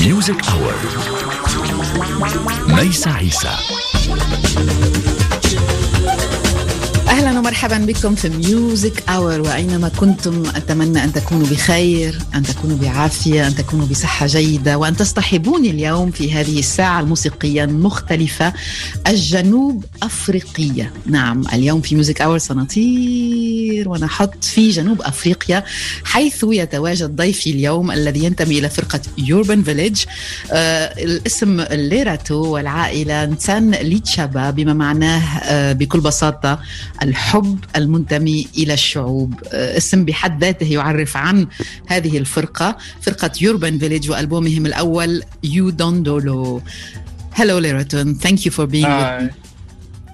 Music 0.00 0.40
Hour. 0.48 0.72
Maisa 2.72 3.20
Isa. 3.20 3.95
ومرحبا 7.46 7.78
بكم 7.78 8.14
في 8.14 8.28
ميوزك 8.28 9.10
اور 9.10 9.40
وأينما 9.40 9.88
كنتم 9.88 10.42
أتمنى 10.54 11.04
أن 11.04 11.12
تكونوا 11.12 11.46
بخير 11.46 12.18
أن 12.34 12.42
تكونوا 12.42 12.76
بعافية 12.76 13.46
أن 13.46 13.54
تكونوا 13.54 13.86
بصحة 13.86 14.26
جيدة 14.26 14.78
وأن 14.78 14.96
تصطحبوني 14.96 15.70
اليوم 15.70 16.10
في 16.10 16.32
هذه 16.32 16.58
الساعة 16.58 17.00
الموسيقية 17.00 17.64
المختلفة 17.64 18.52
الجنوب 19.06 19.84
أفريقية. 20.02 20.92
نعم 21.06 21.42
اليوم 21.52 21.80
في 21.80 21.94
ميوزك 21.94 22.20
اور 22.22 22.38
سنطير 22.38 23.88
ونحط 23.88 24.44
في 24.44 24.70
جنوب 24.70 25.02
أفريقيا 25.02 25.64
حيث 26.04 26.44
يتواجد 26.48 27.16
ضيفي 27.16 27.50
اليوم 27.50 27.90
الذي 27.90 28.24
ينتمي 28.24 28.58
إلى 28.58 28.70
فرقة 28.70 29.00
يوربن 29.18 29.62
فيليج 29.62 30.04
آه 30.52 31.04
الاسم 31.04 31.60
ليراتو 31.60 32.34
والعائلة 32.34 33.24
نتسان 33.24 33.70
ليتشابا 33.70 34.50
بما 34.50 34.72
معناه 34.72 35.38
آه 35.38 35.72
بكل 35.72 36.00
بساطة 36.00 36.58
الحب. 37.02 37.35
المنتمي 37.76 38.46
إلى 38.58 38.74
الشعوب 38.74 39.34
اسم 39.52 40.04
بحد 40.04 40.44
ذاته 40.44 40.66
يعرف 40.66 41.16
عن 41.16 41.46
هذه 41.86 42.18
الفرقه 42.18 42.76
فرقه 43.00 43.30
يوربن 43.40 43.78
فيليج 43.78 44.10
والبومهم 44.10 44.66
الأول 44.66 45.22
يو 45.44 45.70
دون 45.70 46.02
دولو 46.02 46.62
Hello 47.38 47.60
Leraton, 47.60 48.14
thank 48.24 48.38
you 48.46 48.50
for 48.50 48.66
being 48.66 48.84
Hi. 48.86 49.18
with 49.18 49.34
me. 49.34 49.40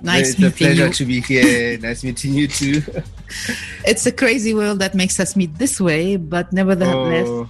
Nice 0.03 0.31
it's 0.31 0.39
a 0.39 0.43
meeting 0.43 0.67
pleasure 0.67 0.87
you. 0.89 0.93
to 0.99 1.05
be 1.13 1.19
here. 1.21 1.79
nice 1.89 2.01
meeting 2.09 2.33
you 2.35 2.47
too. 2.49 2.83
It's 3.91 4.05
a 4.07 4.15
crazy 4.23 4.53
world 4.61 4.79
that 4.83 4.93
makes 5.03 5.17
us 5.25 5.31
meet 5.41 5.53
this 5.63 5.75
way, 5.89 6.17
but 6.35 6.47
nevertheless, 6.53 7.29
Oh, 7.29 7.49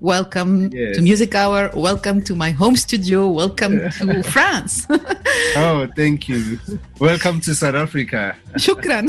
welcome 0.00 0.70
Yes. 0.72 0.96
to 0.96 1.02
Music 1.02 1.34
Hour, 1.34 1.70
welcome 1.74 2.22
to 2.22 2.34
my 2.34 2.50
home 2.50 2.76
studio, 2.76 3.28
welcome 3.28 3.90
to 3.90 4.22
France. 4.34 4.86
oh, 5.56 5.88
thank 5.96 6.28
you. 6.28 6.58
Welcome 7.00 7.40
to 7.42 7.54
South 7.54 7.74
Africa. 7.74 8.36
Shukran. 8.54 9.08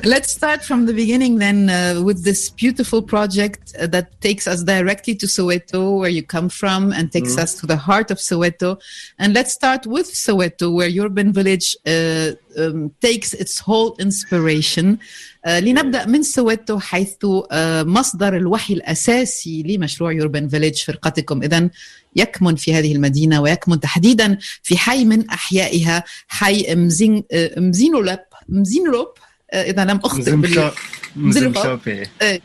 Let's 0.04 0.30
start 0.30 0.64
from 0.64 0.86
the 0.86 0.92
beginning 0.92 1.38
then 1.38 1.68
uh, 1.70 2.02
with 2.02 2.24
this 2.24 2.50
beautiful 2.50 3.02
project 3.02 3.74
uh, 3.78 3.86
that 3.88 4.20
takes 4.20 4.46
us 4.46 4.62
directly 4.62 5.14
to 5.16 5.26
Soweto, 5.26 5.98
where 5.98 6.10
you 6.10 6.22
come 6.22 6.48
from, 6.48 6.92
and 6.92 7.10
takes 7.12 7.36
us 7.38 7.54
to 7.60 7.66
the 7.66 7.76
heart 7.76 8.10
of 8.10 8.18
Soweto. 8.18 8.80
And 9.18 9.34
let's 9.34 9.52
start 9.52 9.86
with 9.86 10.06
Soweto, 10.06 10.72
where 10.74 10.90
Urban 11.04 11.32
Village 11.32 11.76
uh, 11.86 12.32
um, 12.58 12.92
takes 13.00 13.34
its 13.34 13.58
whole 13.58 13.96
inspiration. 13.98 15.00
آه، 15.48 15.60
لنبدأ 15.60 16.06
من 16.06 16.22
سويتو 16.22 16.78
حيث 16.78 17.14
آه، 17.52 17.82
مصدر 17.82 18.36
الوحي 18.36 18.74
الأساسي 18.74 19.62
لمشروع 19.62 20.12
يوربن 20.12 20.48
فيليج 20.48 20.76
فرقتكم. 20.76 21.42
اذا 21.42 21.70
يكمن 22.16 22.56
في 22.56 22.74
هذه 22.74 22.94
المدينة 22.94 23.40
ويكمن 23.40 23.80
تحديدا 23.80 24.38
في 24.62 24.76
حي 24.76 25.04
من 25.04 25.28
أحيائها 25.30 26.04
حي 26.28 26.74
مزين 26.74 27.24
آه، 27.32 27.60
مزينولاب 27.60 28.24
مزينولوب 28.48 29.08
آه، 29.52 29.62
إذا 29.62 29.84
لم 29.84 30.00
أخطئ 30.04 30.36
بال... 30.36 30.70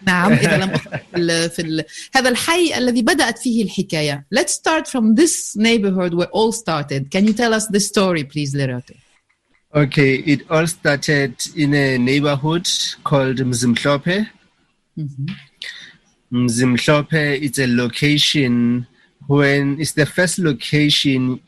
نعم 0.06 0.32
إذا 0.34 0.58
لم 0.58 0.70
أخطئ. 0.78 0.98
في 1.50 1.62
ال... 1.62 1.84
هذا 2.16 2.30
الحي 2.30 2.78
الذي 2.78 3.02
بدأت 3.02 3.40
فيه 3.40 3.64
الحكاية. 3.64 4.26
Let's 4.36 4.52
start 4.52 4.88
from 4.88 5.16
this 5.16 5.56
neighborhood 5.58 6.14
where 6.14 6.30
all 6.32 6.52
started. 6.52 7.12
Can 7.12 7.28
you 7.28 7.34
tell 7.34 7.54
us 7.54 7.68
the 7.68 7.80
story 7.80 8.24
please 8.24 8.56
Lerato 8.56 9.03
Okay, 9.76 10.16
it 10.18 10.50
all 10.52 10.68
started 10.68 11.36
in 11.56 11.74
a 11.74 11.98
neighborhood 11.98 12.68
called 13.04 13.38
Mzimhlope. 13.38 14.30
Mzimhlope 16.32 17.42
is 17.42 17.58
a 17.58 17.66
location 17.66 18.86
when 19.26 19.80
it's 19.82 19.94
the 19.94 20.06
first 20.06 20.38
location 20.38 21.40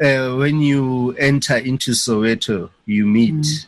uh, 0.00 0.34
when 0.36 0.60
you 0.60 1.12
enter 1.18 1.56
into 1.56 1.92
Soweto, 1.92 2.70
you 2.86 3.06
meet. 3.06 3.66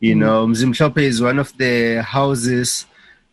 You 0.00 0.16
know, 0.16 0.46
Mzimhlope 0.46 0.98
is 0.98 1.22
one 1.22 1.38
of 1.38 1.56
the 1.56 2.02
houses 2.02 2.84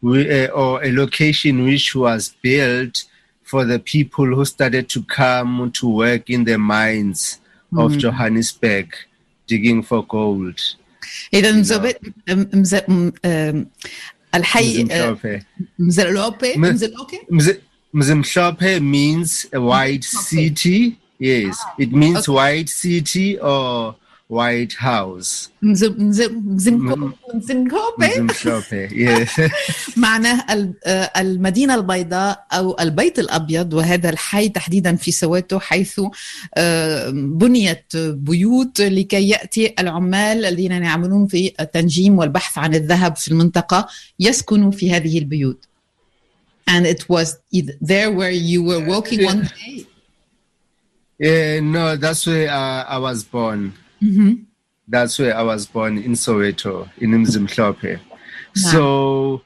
we, 0.02 0.30
uh, 0.46 0.48
or 0.52 0.84
a 0.86 0.92
location 0.94 1.66
which 1.66 1.96
was 1.96 2.34
built 2.42 3.04
for 3.44 3.66
the 3.66 3.80
people 3.80 4.26
who 4.26 4.46
started 4.46 4.88
to 4.90 5.04
come 5.04 5.70
to 5.72 5.90
work 5.90 6.30
in 6.30 6.46
the 6.46 6.58
mines 6.58 7.40
of 7.78 7.98
Johannesburg, 7.98 8.96
digging 9.48 9.82
for 9.84 10.06
gold. 10.06 10.60
إذا 11.34 11.52
مزلوبة 11.52 11.96
الحي 14.36 14.84
مزلوبة 15.80 16.54
مزلوبة 16.58 17.20
Mzimhlope 17.94 18.82
means 18.82 19.48
a 19.54 19.62
wide 19.62 20.04
city. 20.04 21.00
Yes, 21.20 21.58
it 21.80 21.92
means 21.92 22.28
okay. 22.28 22.36
wide 22.36 22.70
city 22.70 23.40
or 23.40 23.96
white 24.30 24.74
house. 24.80 25.50
مز- 25.62 25.84
مز- 25.84 26.22
مزنكو- 26.22 27.12
مزنكوبي. 27.36 28.08
Yes. 28.90 29.42
معناه 29.98 30.54
ال- 30.54 30.74
المدينة 31.18 31.76
البيضاء 31.76 32.46
أو 32.54 32.76
البيت 32.80 33.20
الأبيض 33.20 33.74
وهذا 33.74 34.10
الحي 34.10 34.50
تحديدا 34.50 34.96
في 34.96 35.12
سويتو 35.12 35.60
حيث 35.60 36.02
آه، 36.56 37.10
بنيت 37.10 37.98
بيوت 37.98 38.82
لكي 38.82 39.30
يأتي 39.30 39.74
العمال 39.80 40.46
الذين 40.46 40.72
يعملون 40.72 41.28
في 41.28 41.54
التنجيم 41.60 42.18
والبحث 42.18 42.58
عن 42.58 42.76
الذهب 42.76 43.16
في 43.16 43.28
المنطقة 43.28 43.88
يسكنوا 44.20 44.72
في 44.72 44.92
هذه 44.92 45.20
البيوت 45.20 45.64
and 46.70 46.86
it 46.86 47.02
was 47.10 47.28
there 47.82 48.12
where 48.12 48.32
you 48.52 48.62
were 48.70 48.82
walking 48.94 49.22
one 49.32 49.42
day 49.44 49.86
Yeah, 51.20 51.60
no, 51.62 51.96
that's 52.04 52.24
where 52.28 52.48
uh, 52.60 52.84
I 52.96 52.98
was 53.08 53.20
born. 53.24 53.62
That's 54.88 55.20
where 55.20 55.36
I 55.36 55.44
was 55.44 55.66
born 55.68 55.98
in 55.98 56.14
Soweto, 56.14 56.90
in 56.98 57.12
Mzimhlope. 57.12 58.00
So 58.54 59.42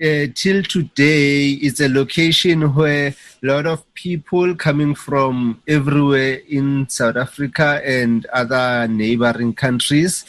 uh, 0.00 0.26
till 0.34 0.62
today, 0.62 1.50
it's 1.50 1.80
a 1.80 1.88
location 1.88 2.74
where 2.74 3.08
a 3.42 3.46
lot 3.46 3.66
of 3.66 3.82
people 3.94 4.54
coming 4.54 4.94
from 4.94 5.60
everywhere 5.66 6.40
in 6.48 6.88
South 6.88 7.16
Africa 7.16 7.80
and 7.84 8.24
other 8.26 8.86
neighboring 8.88 9.52
countries, 9.54 10.24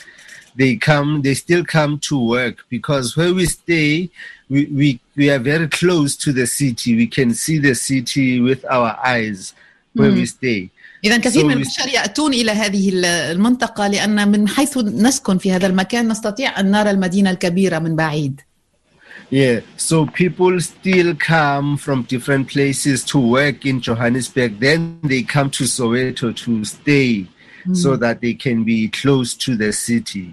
they 0.56 0.78
come, 0.78 1.22
they 1.22 1.34
still 1.34 1.64
come 1.66 2.00
to 2.00 2.18
work 2.20 2.66
because 2.70 3.16
where 3.18 3.34
we 3.34 3.46
stay, 3.46 4.10
we, 4.50 4.66
we, 4.66 5.00
we 5.16 5.30
are 5.30 5.40
very 5.40 5.68
close 5.68 6.16
to 6.18 6.32
the 6.32 6.48
city. 6.48 6.96
We 6.96 7.08
can 7.08 7.34
see 7.34 7.60
the 7.60 7.76
city 7.76 8.40
with 8.40 8.66
our 8.66 8.98
eyes 9.04 9.54
where 9.94 10.12
we 10.12 10.26
stay. 10.26 10.72
إذا 11.06 11.18
كثير 11.18 11.46
من 11.46 11.54
البشر 11.54 11.88
يأتون 11.88 12.34
إلى 12.34 12.52
هذه 12.52 12.90
ال- 12.90 13.06
المنطقة 13.06 13.88
لأن 13.88 14.28
من 14.32 14.48
حيث 14.48 14.78
نسكن 14.78 15.38
في 15.38 15.52
هذا 15.52 15.68
المكان 15.68 16.08
نستطيع 16.08 16.60
أن 16.60 16.72
نرى 16.72 16.92
المدينة 16.92 17.30
الكبيرة 17.32 17.80
من 17.80 17.96
بعيد. 17.96 18.42
Yeah, 19.32 19.60
so 19.78 20.06
people 20.06 20.60
still 20.62 21.16
come 21.16 21.78
from 21.78 22.04
different 22.04 22.48
places 22.48 23.04
to 23.12 23.18
work 23.20 23.66
in 23.66 23.82
Johannesburg. 23.82 24.60
Then 24.60 25.00
they 25.04 25.24
come 25.24 25.50
to 25.58 25.64
Soweto 25.64 26.28
to 26.44 26.64
stay 26.64 27.26
so 27.74 27.96
that 27.96 28.22
they 28.22 28.36
can 28.36 28.64
be 28.64 28.88
close 29.02 29.34
to 29.46 29.56
the 29.56 29.72
city. 29.74 30.28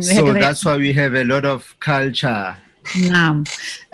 So 0.00 0.32
that's 0.42 0.64
why 0.64 0.76
we 0.76 0.92
have 0.92 1.14
a 1.14 1.24
lot 1.24 1.44
of 1.44 1.60
culture. 1.80 2.56
نعم 3.10 3.44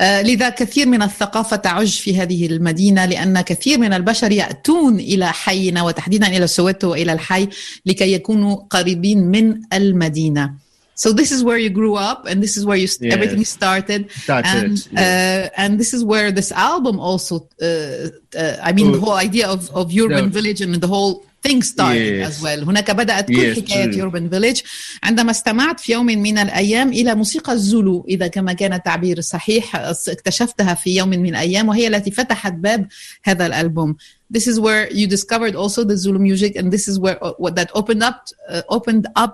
آه، 0.01 0.23
لذا 0.23 0.49
كثير 0.49 0.87
من 0.89 1.03
الثقافة 1.03 1.57
تعج 1.57 1.89
في 2.01 2.17
هذه 2.17 2.47
المدينة 2.47 3.05
لأن 3.07 3.41
كثير 3.41 3.79
من 3.79 3.93
البشر 3.93 4.33
يأتون 4.33 5.01
إلى 5.01 5.33
حينا 5.33 5.83
وتحديدا 5.83 6.27
إلى 6.27 6.47
سويتو 6.47 6.91
وإلى 6.91 7.13
الحي 7.13 7.49
لكي 7.87 8.13
يكونوا 8.13 8.57
قريبين 8.71 9.19
من 9.19 9.61
المدينة 9.73 10.55
So 10.95 11.09
this 11.13 11.33
is 11.33 11.43
where 11.43 11.57
you 11.65 11.71
grew 11.71 11.95
up 12.11 12.27
and 12.29 12.37
this 12.45 12.55
is 12.59 12.63
where 12.69 12.77
you 12.77 12.87
Yes. 13.01 13.15
everything 13.17 13.45
started. 13.59 14.01
Started, 14.27 14.55
and, 14.57 14.73
uh, 15.05 15.63
and 15.63 15.71
this 15.81 15.91
is 15.97 16.05
where 16.05 16.31
this 16.31 16.51
album 16.53 16.97
also, 17.09 17.35
uh, 17.39 17.67
uh, 17.67 18.57
I 18.69 18.71
mean, 18.77 18.89
the 18.93 18.99
Oh. 18.99 19.05
whole 19.07 19.19
idea 19.29 19.47
of, 19.55 19.61
of 19.81 19.85
Urban 20.05 20.27
Yeah. 20.27 20.37
Village 20.39 20.61
and 20.65 20.73
the 20.85 20.91
whole 20.95 21.13
thing 21.48 21.62
started 21.62 22.20
Yes. 22.22 22.28
as 22.30 22.44
well. 22.44 22.64
هناك 22.68 22.92
بدأت 22.92 23.28
كل 23.28 23.56
Yes, 23.56 23.58
حكاية 23.60 23.92
true. 23.92 24.12
Urban 24.12 24.30
Village 24.34 24.64
عندما 25.04 25.32
استمعت 25.32 25.80
في 25.80 25.92
يوم 25.92 26.06
من 26.06 26.38
الأيام 26.38 26.90
إلى 26.90 27.16
موسيقى 27.16 27.54
الزولو 27.54 28.06
إذا 28.10 28.28
كما 28.28 28.54
كان 28.54 28.74
التعبير 28.74 29.18
الصحيح 29.18 29.76
اكتشفتها 29.76 30.74
في 30.74 30.96
يوم 30.96 31.10
من 31.10 31.30
الأيام 31.30 31.70
وهي 31.70 31.88
التي 31.88 32.12
فتحت 32.12 32.54
باب 32.54 32.88
هذا 33.24 33.46
الألبوم. 33.46 33.96
This 34.38 34.48
is 34.48 34.60
where 34.60 34.92
you 34.92 35.08
discovered 35.08 35.56
also 35.56 35.84
the 35.84 35.96
Zulu 35.98 36.20
music 36.20 36.56
and 36.58 36.72
this 36.72 36.88
is 36.88 37.00
where 37.00 37.18
what 37.44 37.56
that 37.56 37.70
opened 37.76 38.04
up 38.04 38.20
uh, 38.50 38.62
opened 38.78 39.06
up 39.16 39.34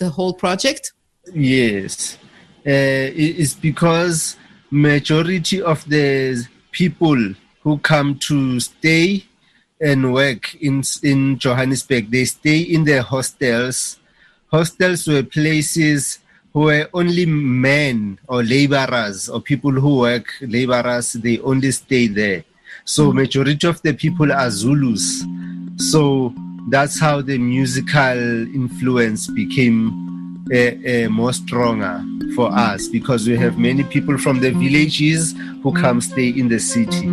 the 0.00 0.08
whole 0.16 0.34
project. 0.44 0.92
Yes, 1.34 1.94
uh, 2.66 2.70
it- 3.24 3.36
it's 3.42 3.54
because 3.70 4.36
majority 4.70 5.58
of 5.72 5.78
the 5.94 6.08
people 6.80 7.20
who 7.62 7.72
come 7.92 8.08
to 8.28 8.36
stay 8.60 9.06
and 9.81 10.13
work 10.13 10.55
in 10.55 10.83
in 11.03 11.37
Johannesburg, 11.37 12.11
they 12.11 12.25
stay 12.25 12.59
in 12.59 12.83
their 12.83 13.01
hostels. 13.01 13.97
Hostels 14.51 15.07
were 15.07 15.23
places 15.23 16.19
where 16.51 16.89
only 16.93 17.25
men 17.25 18.19
or 18.27 18.43
laborers 18.43 19.29
or 19.29 19.41
people 19.41 19.71
who 19.71 19.99
work 19.99 20.33
laborers 20.41 21.13
they 21.13 21.39
only 21.39 21.71
stay 21.71 22.07
there. 22.07 22.43
So 22.85 23.13
majority 23.13 23.67
of 23.67 23.81
the 23.81 23.93
people 23.93 24.31
are 24.31 24.49
Zulus. 24.49 25.23
So 25.77 26.33
that's 26.69 26.99
how 26.99 27.21
the 27.21 27.37
musical 27.37 28.19
influence 28.53 29.27
became 29.27 30.43
uh, 30.51 31.05
uh, 31.05 31.09
more 31.09 31.33
stronger 31.33 32.03
for 32.35 32.51
us 32.51 32.87
because 32.87 33.27
we 33.27 33.35
have 33.37 33.57
many 33.57 33.83
people 33.83 34.17
from 34.17 34.39
the 34.39 34.51
villages 34.51 35.35
who 35.63 35.71
come 35.73 36.01
stay 36.01 36.29
in 36.29 36.47
the 36.47 36.59
city. 36.59 37.09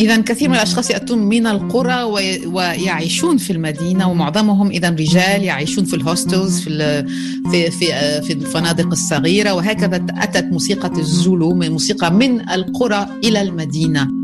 إذا 0.00 0.16
كثير 0.16 0.48
من 0.48 0.54
الأشخاص 0.54 0.90
يأتون 0.90 1.18
من 1.18 1.46
القرى 1.46 2.02
ويعيشون 2.46 3.36
في 3.36 3.52
المدينة 3.52 4.10
ومعظمهم 4.10 4.70
إذا 4.70 4.90
رجال 4.90 5.42
يعيشون 5.42 5.84
في 5.84 5.96
الهوستلز 5.96 6.60
في 6.60 7.04
في 7.50 7.70
في 7.70 7.86
في 8.22 8.32
الفنادق 8.32 8.86
الصغيرة 8.86 9.52
وهكذا 9.52 10.06
أتت 10.10 10.44
موسيقى 10.44 10.92
الزولو 10.98 11.54
موسيقى 11.54 12.12
من 12.12 12.50
القرى 12.50 13.06
إلى 13.24 13.42
المدينة. 13.42 14.19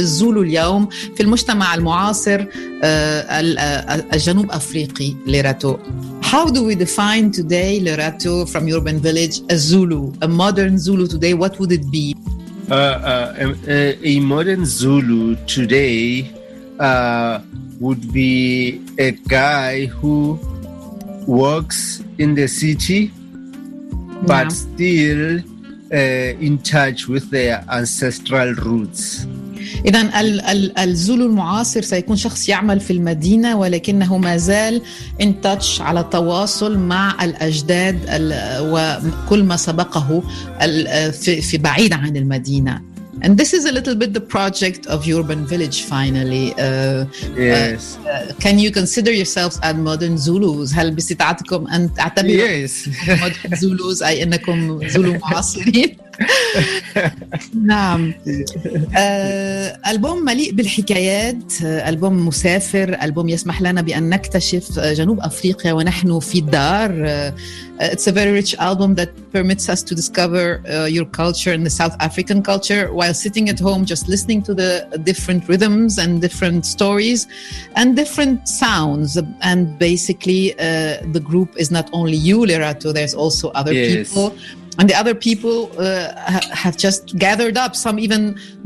الزولو 0.00 0.42
اليوم 0.42 0.88
في 1.16 1.22
المجتمع 1.22 1.74
المعاصر 1.74 2.46
الجنوب 4.12 4.50
افريقي 4.50 5.14
ليراتو 5.26 5.76
How 6.32 6.46
do 6.46 6.64
we 6.64 6.74
define 6.74 7.30
today 7.30 7.80
Lerato 7.80 8.48
from 8.50 8.68
Urban 8.68 8.98
Village 8.98 9.36
a 9.48 9.56
Zulu, 9.56 10.12
a 10.22 10.28
modern 10.28 10.76
Zulu 10.76 11.06
today? 11.06 11.34
What 11.34 11.60
would 11.60 11.70
it 11.70 11.88
be? 11.88 12.16
Uh, 12.68 12.74
uh, 12.74 13.54
a, 13.68 13.96
a, 14.04 14.18
modern 14.18 14.64
Zulu 14.64 15.36
today 15.46 16.28
uh, 16.80 17.38
would 17.78 18.12
be 18.12 18.82
a 18.98 19.12
guy 19.12 19.86
who 19.86 20.36
works 21.28 22.02
in 22.18 22.34
the 22.34 22.48
city, 22.48 23.12
but 24.26 24.46
yeah. 24.46 24.48
still 24.48 25.40
in 25.92 26.58
touch 26.58 27.06
with 27.06 27.30
their 27.30 27.64
ancestral 27.70 28.52
roots. 28.54 29.26
إذا 29.85 30.09
الزولو 30.83 31.25
المعاصر 31.25 31.81
سيكون 31.81 32.17
شخص 32.17 32.49
يعمل 32.49 32.79
في 32.79 32.93
المدينة 32.93 33.57
ولكنه 33.57 34.17
ما 34.17 34.37
زال 34.37 34.81
ان 35.21 35.41
تاتش 35.41 35.81
على 35.81 36.03
تواصل 36.11 36.77
مع 36.77 37.23
الأجداد 37.23 37.99
وكل 38.61 39.43
ما 39.43 39.57
سبقه 39.57 40.23
في 41.41 41.57
بعيد 41.57 41.93
عن 41.93 42.17
المدينة. 42.17 42.91
And 43.23 43.37
this 43.37 43.53
is 43.53 43.65
a 43.65 43.71
little 43.71 43.93
bit 43.93 44.13
the 44.13 44.21
project 44.21 44.87
of 44.87 45.07
Urban 45.07 45.45
Village 45.45 45.83
finally. 45.83 46.53
Uh, 46.53 47.05
yes. 47.37 47.97
Uh, 47.97 48.33
can 48.39 48.57
you 48.57 48.71
consider 48.71 49.11
yourselves 49.11 49.59
as 49.61 49.75
modern 49.75 50.17
Zulus? 50.17 50.73
هل 50.73 50.91
باستطاعتكم 50.91 51.67
أن 51.67 51.93
تعتبروا 51.93 52.67
yes. 52.67 52.71
modern 53.07 53.55
Zulus 53.55 54.03
أي 54.03 54.23
أنكم 54.23 54.87
زولو 54.87 55.17
معاصرين؟ 55.23 55.97
نعم 57.65 58.13
آه، 58.97 59.79
ألبوم 59.87 60.25
مليء 60.25 60.51
بالحكايات 60.51 61.53
آه، 61.65 61.89
ألبوم 61.89 62.27
مسافر 62.27 62.97
ألبوم 63.03 63.29
يسمح 63.29 63.61
لنا 63.61 63.81
بأن 63.81 64.09
نكتشف 64.09 64.79
جنوب 64.79 65.19
أفريقيا 65.19 65.73
ونحن 65.73 66.19
في 66.19 66.39
الدار 66.39 67.03
آه، 67.07 67.33
It's 67.81 68.05
a 68.05 68.11
very 68.11 68.31
rich 68.31 68.53
album 68.59 68.93
that 68.99 69.09
permits 69.33 69.67
us 69.67 69.81
to 69.81 69.95
discover 69.95 70.61
uh, 70.69 70.85
your 70.85 71.05
culture 71.21 71.51
and 71.51 71.65
the 71.65 71.69
South 71.81 71.95
African 71.99 72.43
culture 72.43 72.93
while 72.93 73.15
sitting 73.25 73.49
at 73.49 73.59
home, 73.59 73.85
just 73.85 74.07
listening 74.07 74.43
to 74.43 74.53
the 74.53 74.71
different 75.03 75.49
rhythms 75.49 75.97
and 75.97 76.21
different 76.21 76.67
stories 76.67 77.25
and 77.75 77.95
different 77.95 78.47
sounds. 78.47 79.17
And 79.41 79.79
basically, 79.79 80.53
uh, 80.53 80.97
the 81.15 81.23
group 81.29 81.49
is 81.57 81.71
not 81.71 81.89
only 81.91 82.17
you, 82.17 82.37
Lerato, 82.51 82.93
there's 82.93 83.15
also 83.15 83.49
other 83.59 83.73
Yes. 83.73 84.09
people 84.09 84.27
and 84.78 84.86
the 84.90 84.96
other 85.02 85.14
people 85.28 85.56
uh, 85.78 86.12
ha- 86.34 86.48
have 86.62 86.76
just 86.86 87.02
gathered 87.24 87.56
up 87.64 87.72
some 87.84 87.96
even 88.06 88.22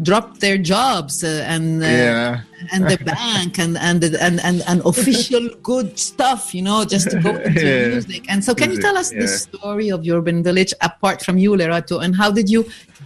dropped 0.09 0.37
their 0.45 0.59
jobs 0.75 1.15
uh, 1.23 1.55
and 1.55 1.67
uh, 1.83 1.87
Yeah. 1.87 2.73
and 2.75 2.83
the 2.93 2.99
bank 3.15 3.53
and 3.65 3.75
and, 3.89 4.01
and 4.27 4.37
and 4.49 4.59
and 4.71 4.79
official 4.93 5.45
good 5.71 5.89
stuff 6.11 6.43
you 6.57 6.63
know 6.69 6.79
just 6.95 7.07
to 7.13 7.17
go 7.27 7.33
into 7.49 7.65
Yeah. 7.71 7.89
music 7.95 8.23
and 8.33 8.41
so 8.47 8.51
can 8.61 8.69
you 8.75 8.79
tell 8.87 8.97
us 9.03 9.09
the 9.23 9.29
Yeah. 9.31 9.45
story 9.47 9.89
of 9.95 9.99
urban 10.17 10.39
village 10.49 10.73
apart 10.89 11.19
from 11.27 11.37
you 11.43 11.51
Lerato 11.61 11.97
and 12.05 12.13
how 12.21 12.31
did 12.39 12.49
you 12.55 12.61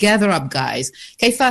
gather 0.04 0.30
up 0.38 0.46
guys 0.60 0.86
كيف 1.18 1.42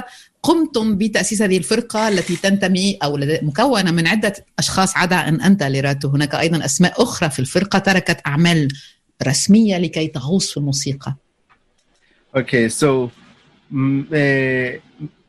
قمتم 0.43 0.97
بتأسيس 0.97 1.41
هذه 1.41 1.57
الفرقة 1.57 2.07
التي 2.07 2.35
تنتمي 2.35 2.97
أو 3.03 3.17
لد- 3.17 3.43
مكونة 3.43 3.91
من 3.91 4.07
عدة 4.07 4.33
أشخاص 4.59 4.97
عدا 4.97 5.15
أن 5.27 5.41
أنت 5.41 5.63
ليراتو 5.63 6.07
هناك 6.09 6.35
أيضا 6.35 6.65
أسماء 6.65 7.03
أخرى 7.03 7.29
في 7.29 7.39
الفرقة 7.39 7.79
تركت 7.79 8.17
أعمال 8.27 8.67
رسمية 9.27 9.77
لكي 9.77 10.07
تغوص 10.07 10.51
في 10.51 10.57
الموسيقى 10.57 11.15
Okay, 12.34 12.68
so 12.68 13.10
mm, 13.72 14.06
uh, 14.12 14.80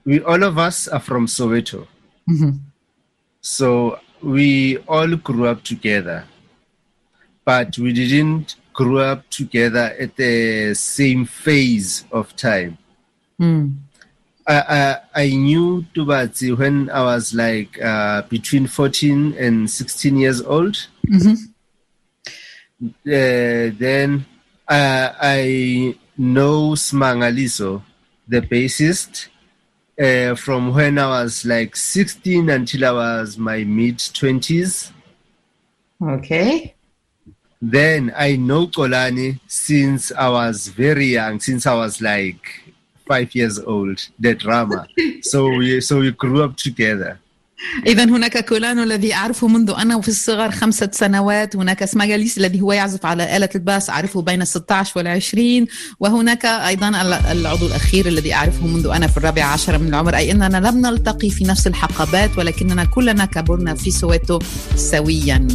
we 0.05 0.21
all 0.21 0.43
of 0.43 0.57
us 0.57 0.87
are 0.87 0.99
from 0.99 1.27
Soweto. 1.27 1.87
Mm-hmm. 2.29 2.57
So 3.41 3.99
we 4.21 4.77
all 4.87 5.15
grew 5.15 5.47
up 5.47 5.63
together, 5.63 6.25
but 7.45 7.77
we 7.77 7.93
didn't 7.93 8.55
grow 8.73 8.97
up 8.97 9.29
together 9.29 9.95
at 9.99 10.15
the 10.17 10.73
same 10.73 11.25
phase 11.25 12.05
of 12.11 12.35
time. 12.35 12.77
Mm. 13.39 13.77
I, 14.47 14.57
I, 15.15 15.23
I, 15.23 15.29
knew 15.29 15.85
Tubatsi 15.93 16.57
when 16.57 16.89
I 16.89 17.03
was 17.03 17.33
like 17.33 17.79
uh, 17.81 18.23
between 18.23 18.67
14 18.67 19.35
and 19.37 19.69
16 19.69 20.17
years 20.17 20.41
old. 20.41 20.87
Mm-hmm. 21.07 21.35
Eh, 23.05 23.67
uh, 23.67 23.71
then 23.77 24.25
I 24.67 25.95
know 26.19 26.71
Smangaliso, 26.71 27.81
the 28.27 28.41
bassist, 28.41 29.29
uh, 29.99 30.35
from 30.35 30.73
when 30.73 30.99
I 30.99 31.07
was 31.21 31.45
like 31.45 31.75
16 31.75 32.49
until 32.49 32.85
I 32.85 32.91
was 32.91 33.37
my 33.37 33.63
mid 33.63 33.97
20s. 33.97 34.91
Okay. 36.01 36.75
Then 37.61 38.13
I 38.15 38.35
know 38.35 38.67
Kolani 38.67 39.39
since 39.47 40.11
I 40.11 40.29
was 40.29 40.67
very 40.67 41.07
young, 41.07 41.39
since 41.39 41.65
I 41.65 41.73
was 41.73 42.01
like 42.01 42.73
five 43.07 43.33
years 43.33 43.57
old, 43.59 44.07
the 44.19 44.35
drama. 44.35 44.87
so 45.21 45.49
we 45.49 45.81
so 45.81 45.99
we 45.99 46.11
grew 46.11 46.43
up 46.43 46.55
together. 46.55 47.19
إذا 47.87 48.03
هناك 48.03 48.45
كولانو 48.45 48.83
الذي 48.83 49.13
أعرفه 49.13 49.47
منذ 49.47 49.73
أنا 49.77 49.95
وفي 49.95 50.07
الصغر 50.07 50.51
خمسة 50.51 50.89
سنوات 50.93 51.55
هناك 51.55 51.85
سماغاليس 51.85 52.37
الذي 52.37 52.61
هو 52.61 52.71
يعزف 52.71 53.05
على 53.05 53.37
آلة 53.37 53.49
الباس 53.55 53.89
أعرفه 53.89 54.21
بين 54.21 54.45
16 54.45 54.93
والعشرين. 54.95 55.67
وهناك 55.99 56.45
أيضا 56.45 56.89
العضو 57.31 57.67
الأخير 57.67 58.07
الذي 58.07 58.33
أعرفه 58.33 58.67
منذ 58.67 58.87
أنا 58.87 59.07
في 59.07 59.17
الرابعة 59.17 59.47
عشرة 59.47 59.77
من 59.77 59.87
العمر 59.87 60.15
أي 60.15 60.31
أننا 60.31 60.57
لم 60.57 60.81
نلتقي 60.85 61.29
في 61.29 61.43
نفس 61.43 61.67
الحقبات 61.67 62.37
ولكننا 62.37 62.85
كلنا 62.85 63.25
كبرنا 63.25 63.75
في 63.75 63.91
سويتو 63.91 64.39
سويا. 64.75 65.47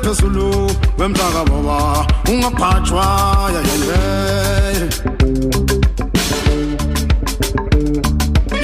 Uhlale 0.00 0.14
phezulu 0.14 0.70
wemntaka 0.98 1.44
baba 1.44 2.06
ungaphathwa 2.28 3.06
yayele 3.54 4.90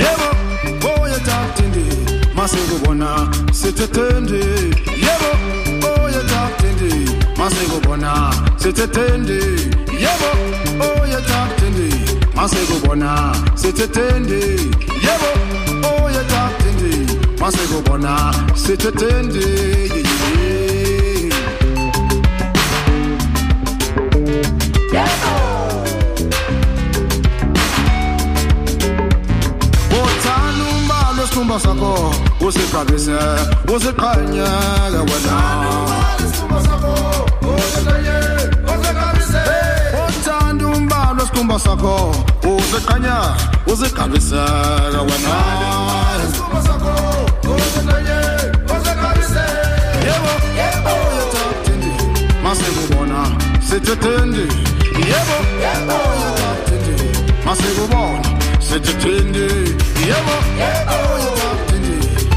yebo 0.02 0.88
oye 1.02 1.18
tatindi 1.26 1.86
masekubona 2.34 3.28
sithethendi 3.52 4.44
yebo 5.06 5.30
oye 6.02 6.22
tatindi 6.30 7.10
masekubona 7.38 8.32
sithethendi 8.56 9.40
yebo 10.04 10.30
oye 11.02 11.20
tatindi 11.28 11.88
masekubona 12.34 13.34
sithethendi 13.54 14.40
yebo 15.06 15.30
oye 16.04 16.22
tatindi 16.32 17.16
masekubona 17.40 18.32
sithethendi 18.54 20.05
isikhumba 31.46 31.60
sakho 31.60 32.14
usiqabise 32.46 33.18
usiqanyeke 33.74 34.98
wena 35.08 35.36
uthanda 40.08 40.66
umbalo 40.66 41.22
isikhumba 41.24 41.58
sakho 41.58 42.14
usiqanya 42.56 43.16
usiqabiseke 43.72 44.98
wena 45.08 45.36
yebo 50.06 50.32
yebo 50.58 50.94
yethathindi 51.16 51.92
masekubona 52.44 53.20
yebo 55.10 55.36
yebo 55.62 55.98
yethathindi 56.22 56.94
masekubona 57.46 58.35
sithethendi 58.68 59.46
yebo. 60.08 60.36
Yebo. 60.60 60.96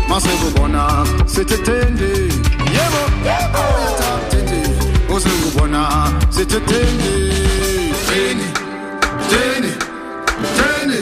Masekubona 0.09 1.05
sithetende 1.25 2.09
yebo. 2.75 3.01
Yebo. 3.29 3.63
Yethathende 3.85 4.59
osekubona 5.15 5.81
sithetende 6.29 7.11
teni 8.07 8.47
teni 9.29 9.71
teni 10.57 11.01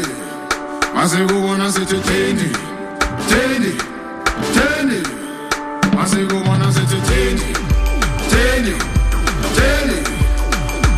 masekubona 0.95 1.71
sithetende 1.71 2.47
teni 3.29 3.71
teni 4.55 4.99
masekubona 5.95 6.73
sithetende 6.73 7.47
teni 8.31 8.73
teni 9.57 9.97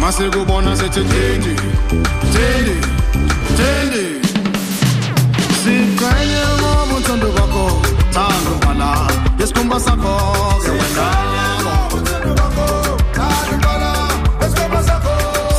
masekubona 0.01 0.75
sithetende 3.59 4.03
teni 4.03 4.03
teni 4.03 4.03
siqanye 5.61 6.43
ngoba 6.59 6.93
uthando 6.97 7.29
bakho 7.37 7.65
thando 8.15 8.53
bala 8.65 8.91
yesikhumba 9.39 9.77
sakho 9.85 10.15
ke 10.63 10.71
wena 10.79 11.07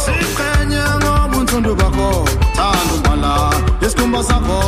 siqhenye 0.04 0.84
ngoba 1.02 1.36
uthando 1.42 1.72
bakho 1.80 2.08
thando 2.56 2.96
bala 3.04 3.34
yesikhumba 3.82 4.20
sakho 4.28 4.58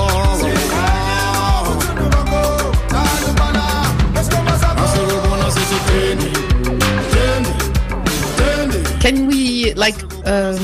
Can 9.00 9.26
we 9.26 9.74
like 9.74 9.96
um, 10.24 10.56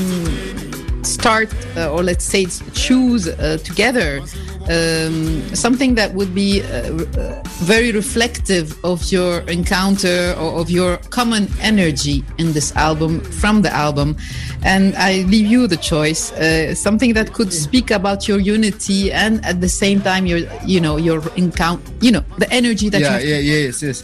start 1.19 1.53
uh, 1.75 1.91
or 1.91 2.01
let's 2.01 2.23
say 2.23 2.45
choose 2.73 3.27
uh, 3.27 3.57
together 3.63 4.21
um, 4.69 5.43
something 5.55 5.95
that 5.95 6.13
would 6.13 6.33
be 6.33 6.61
uh, 6.61 7.41
very 7.63 7.91
reflective 7.91 8.67
of 8.85 9.11
your 9.11 9.39
encounter 9.49 10.33
or 10.39 10.61
of 10.61 10.69
your 10.69 10.97
common 11.09 11.49
energy 11.59 12.23
in 12.37 12.53
this 12.53 12.73
album 12.75 13.19
from 13.41 13.61
the 13.61 13.71
album. 13.73 14.15
And 14.63 14.95
i 14.95 15.23
leave 15.33 15.47
you 15.47 15.67
the 15.67 15.77
choice 15.77 16.31
uh, 16.33 16.75
something 16.75 17.13
that 17.13 17.33
could 17.33 17.51
speak 17.51 17.91
about 17.91 18.27
your 18.27 18.39
unity 18.39 19.11
and 19.11 19.43
at 19.45 19.61
the 19.61 19.69
same 19.69 20.01
time 20.01 20.25
your 20.25 20.39
you 20.65 20.79
know 20.79 20.97
your 20.97 21.21
encounter 21.35 21.81
you 22.01 22.11
know 22.11 22.23
the 22.37 22.49
energy 22.51 22.89
that 22.89 23.01
yeah 23.01 23.19
you 23.19 23.35
yeah 23.35 23.41
yes 23.53 23.81
yes 23.81 23.97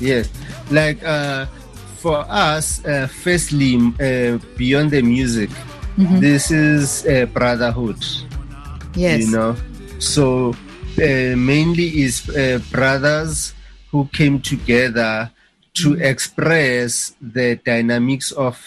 yes. 0.00 0.28
Like 0.70 1.02
uh, 1.04 1.46
for 1.96 2.24
us 2.28 2.84
uh, 2.84 3.08
firstly 3.08 3.76
uh, 3.76 4.38
beyond 4.56 4.90
the 4.90 5.02
music 5.02 5.50
mm 5.97 6.05
-hmm. 6.07 6.19
this 6.19 6.51
is 6.51 7.05
brotherhood 7.33 7.99
yes 8.95 9.21
you 9.21 9.31
know 9.31 9.55
so 9.99 10.53
uh, 10.97 11.35
mainly 11.37 12.01
is 12.01 12.27
uh, 12.29 12.57
brothers 12.71 13.53
who 13.91 14.09
came 14.13 14.41
together 14.41 15.29
to 15.73 15.93
mm. 15.93 16.01
express 16.01 17.13
the 17.21 17.59
dynamics 17.65 18.31
of 18.31 18.57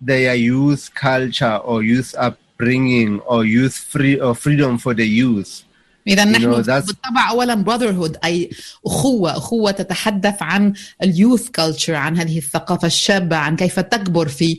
their 0.00 0.34
youth 0.34 0.90
culture 0.94 1.56
or 1.62 1.82
youth 1.82 2.14
upbringing 2.18 3.20
or 3.20 3.44
youth 3.44 3.74
free 3.74 4.18
or 4.18 4.34
freedom 4.34 4.78
for 4.78 4.94
the 4.94 5.06
youth. 5.06 5.64
إذا 6.08 6.24
نحن 6.24 6.50
بالطبع 6.62 7.30
أولا 7.30 7.64
brotherhood 7.64 8.16
أي 8.24 8.50
أخوة 8.86 9.36
أخوة 9.36 9.70
تتحدث 9.70 10.42
عن 10.42 10.72
اليوث 11.02 11.48
culture 11.48 11.90
عن 11.90 12.16
هذه 12.16 12.38
الثقافة 12.38 12.86
الشابة 12.86 13.36
عن 13.36 13.56
كيف 13.56 13.80
تكبر 13.80 14.28
في 14.28 14.58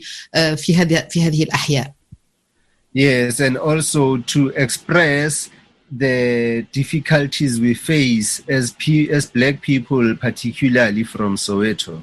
في 0.56 0.76
هذه 0.76 1.06
في 1.10 1.22
هذه 1.22 1.42
الأحياء. 1.42 1.93
Yes, 2.94 3.38
and 3.40 3.56
also 3.56 4.16
to 4.34 4.48
express 4.64 5.48
the 5.92 6.66
difficulties 6.72 7.60
we 7.60 7.74
face 7.74 8.42
as 8.48 8.72
P- 8.72 9.10
as 9.10 9.26
black 9.26 9.60
people 9.60 10.16
particularly 10.16 11.04
from 11.04 11.36
Soweto 11.36 12.02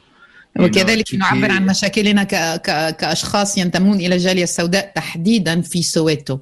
وكذلك 0.59 1.15
نعبر 1.15 1.51
عن 1.51 1.65
مشاكلنا 1.65 2.23
ك... 2.23 2.35
ك... 2.61 2.95
كأشخاص 2.95 3.57
ينتمون 3.57 3.97
إلى 3.97 4.15
الجالية 4.15 4.43
السوداء 4.43 4.91
تحديدا 4.95 5.61
في 5.61 5.83
سويتو 5.83 6.39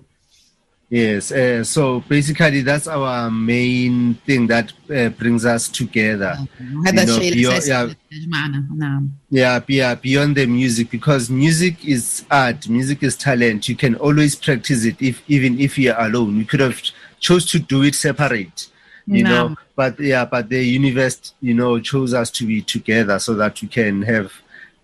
Yes, 0.91 1.31
uh, 1.31 1.63
so 1.63 2.01
basically 2.01 2.63
that's 2.63 2.89
our 2.89 3.31
main 3.31 4.15
thing 4.27 4.49
that 4.49 4.73
uh, 4.93 5.11
brings 5.11 5.47
us 5.47 5.69
together. 5.69 6.37
Okay. 6.37 6.65
You 6.65 6.83
know, 6.83 7.21
beyond, 7.21 7.65
yeah, 7.65 9.01
yeah, 9.31 9.61
yeah, 9.69 9.95
beyond 9.95 10.37
the 10.37 10.47
music 10.47 10.91
because 10.91 11.31
music 11.31 11.85
is 11.85 12.25
art, 12.29 12.69
music 12.69 13.05
is 13.05 13.17
talent. 13.17 13.69
You 13.69 13.77
can 13.77 13.95
always 13.95 14.35
practice 14.35 14.85
it 14.85 15.01
if 15.01 15.23
even 15.29 15.61
if 15.61 15.79
you're 15.79 15.97
alone. 15.97 16.37
You 16.37 16.45
could 16.45 16.59
have 16.59 16.83
chose 17.21 17.49
to 17.53 17.61
do 17.61 17.85
it 17.85 17.95
separate, 17.95 18.67
you 19.07 19.23
no. 19.23 19.31
know. 19.31 19.57
But 19.77 20.01
yeah, 20.01 20.25
but 20.25 20.49
the 20.49 20.61
universe, 20.61 21.35
you 21.41 21.55
know, 21.55 21.79
chose 21.79 22.15
us 22.15 22.33
to 22.33 22.45
be 22.45 22.63
together 22.63 23.21
so 23.21 23.35
that 23.35 23.63
we 23.63 23.69
can 23.69 24.03
have 24.03 24.33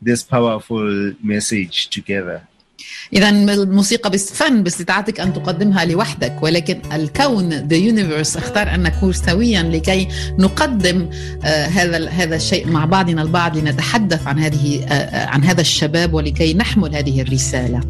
this 0.00 0.22
powerful 0.22 1.14
message 1.20 1.88
together. 1.88 2.46
إذا 3.12 3.28
الموسيقى 3.28 4.18
فن 4.18 4.62
باستطاعتك 4.62 5.20
أن 5.20 5.32
تقدمها 5.32 5.84
لوحدك 5.84 6.42
ولكن 6.42 6.80
الكون 6.92 7.68
the 7.68 7.92
universe 7.92 8.36
اختار 8.36 8.74
أن 8.74 8.82
نكون 8.82 9.12
سويا 9.12 9.62
لكي 9.62 10.08
نقدم 10.38 11.08
آه 11.44 11.66
هذا 11.66 12.08
هذا 12.08 12.36
الشيء 12.36 12.66
مع 12.66 12.84
بعضنا 12.84 13.22
البعض 13.22 13.56
لنتحدث 13.56 14.26
عن 14.26 14.38
هذه 14.38 14.84
آه 14.84 15.26
عن 15.26 15.44
هذا 15.44 15.60
الشباب 15.60 16.14
ولكي 16.14 16.54
نحمل 16.54 16.94
هذه 16.94 17.22
الرسالة. 17.22 17.80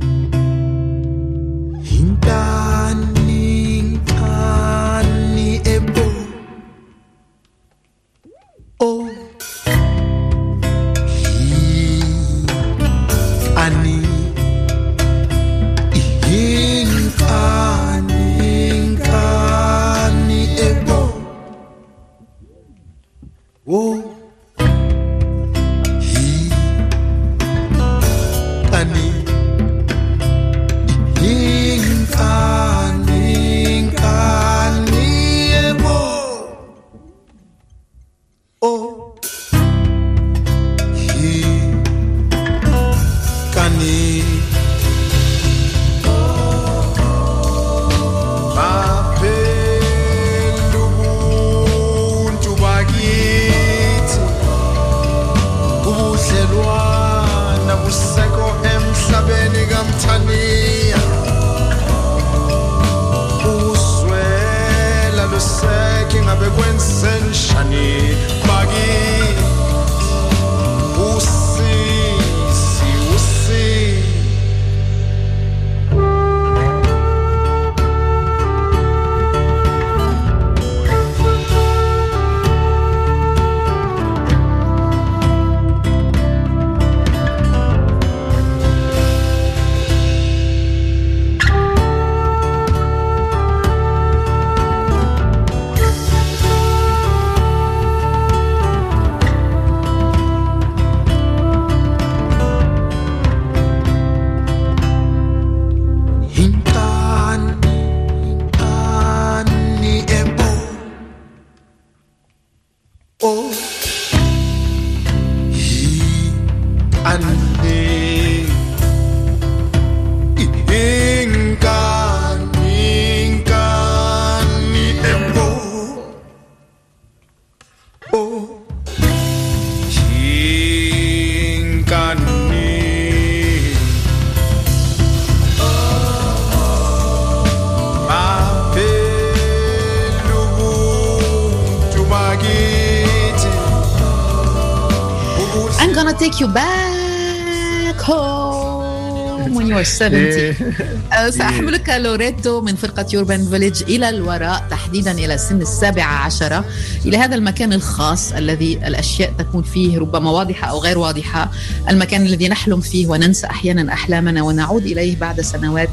Take 146.37 146.47
you 146.47 146.55
back 146.55 147.97
home 147.97 149.55
when 149.55 149.67
you 149.67 149.77
are 149.77 149.85
70 149.85 150.55
آه، 151.13 151.31
سأحملك 151.31 151.89
لوريتو 151.89 152.61
من 152.61 152.77
فرقة 152.77 153.07
يوربان 153.13 153.45
فيليج 153.45 153.83
إلى 153.83 154.09
الوراء 154.09 154.67
تحديدا 154.71 155.11
إلى 155.11 155.39
سن 155.39 155.61
السابعة 155.61 156.25
عشرة 156.25 156.65
إلى 157.05 157.17
هذا 157.17 157.35
المكان 157.35 157.73
الخاص 157.73 158.33
الذي 158.33 158.79
الأشياء 158.87 159.33
تكون 159.39 159.63
فيه 159.63 159.99
ربما 159.99 160.31
واضحة 160.31 160.67
أو 160.69 160.79
غير 160.79 160.99
واضحة. 160.99 161.51
المكان 161.89 162.27
الذي 162.27 162.49
نحلم 162.49 162.81
فيه 162.81 163.07
وننسى 163.07 163.47
أحيانا 163.47 163.93
أحلامنا 163.93 164.43
ونعود 164.43 164.87
إليه 164.87 165.17
بعد 165.17 165.41
سنوات. 165.41 165.89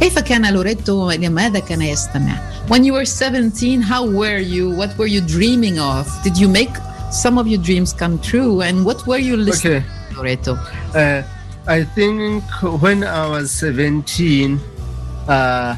كيف 0.00 0.18
كان 0.18 0.54
لوريتو 0.54 1.10
لماذا 1.10 1.58
كان 1.58 1.82
يستمع؟ 1.82 2.50
When 2.68 2.82
you 2.84 2.92
were 2.92 3.04
17 3.04 3.82
how 3.82 4.04
were 4.04 4.38
you? 4.38 4.70
What 4.70 4.98
were 4.98 5.06
you 5.06 5.20
dreaming 5.20 5.78
of? 5.78 6.06
Did 6.24 6.36
you 6.38 6.48
make 6.48 6.85
some 7.10 7.38
of 7.38 7.46
your 7.46 7.60
dreams 7.60 7.92
come 7.92 8.18
true 8.18 8.62
and 8.62 8.84
what 8.84 9.06
were 9.06 9.18
you 9.18 9.36
listening 9.36 9.82
Okay. 9.82 9.86
to 10.10 10.16
Loreto 10.16 10.54
Uh, 10.94 11.22
I 11.68 11.82
think 11.84 12.42
when 12.80 13.02
I 13.04 13.28
was 13.28 13.50
17, 13.50 14.60
uh, 15.28 15.76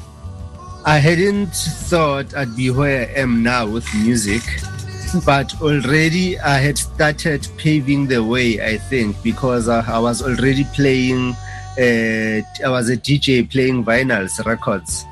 I 0.85 0.99
hadn't 0.99 1.55
thought 1.89 2.35
I'd 2.37 2.55
be 2.57 2.71
where 2.71 3.09
I 3.09 3.21
am 3.21 3.43
now 3.43 3.67
with 3.67 3.87
music, 3.95 4.43
but 5.27 5.61
already 5.63 6.39
I 6.41 6.59
had 6.59 6.77
started 6.79 7.47
paving 7.57 8.09
the 8.09 8.23
way, 8.23 8.61
I 8.65 8.77
think, 8.79 9.17
because 9.23 9.69
I, 9.69 9.81
I 9.81 9.99
was 9.99 10.23
already 10.23 10.65
playing, 10.75 11.35
uh, 11.79 12.43
I 12.65 12.69
was 12.69 12.91
a 12.91 12.97
DJ 12.97 13.51
playing 13.51 13.85
vinyls 13.85 14.45
records 14.45 15.05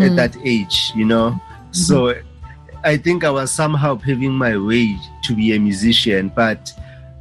at 0.00 0.14
that 0.16 0.36
age, 0.44 0.92
you 0.94 1.04
know. 1.04 1.38
So 1.72 2.14
I 2.84 2.96
think 2.96 3.22
I 3.24 3.30
was 3.30 3.52
somehow 3.52 3.96
paving 3.96 4.32
my 4.32 4.56
way 4.56 4.96
to 5.24 5.34
be 5.34 5.54
a 5.54 5.58
musician, 5.58 6.32
but 6.34 6.72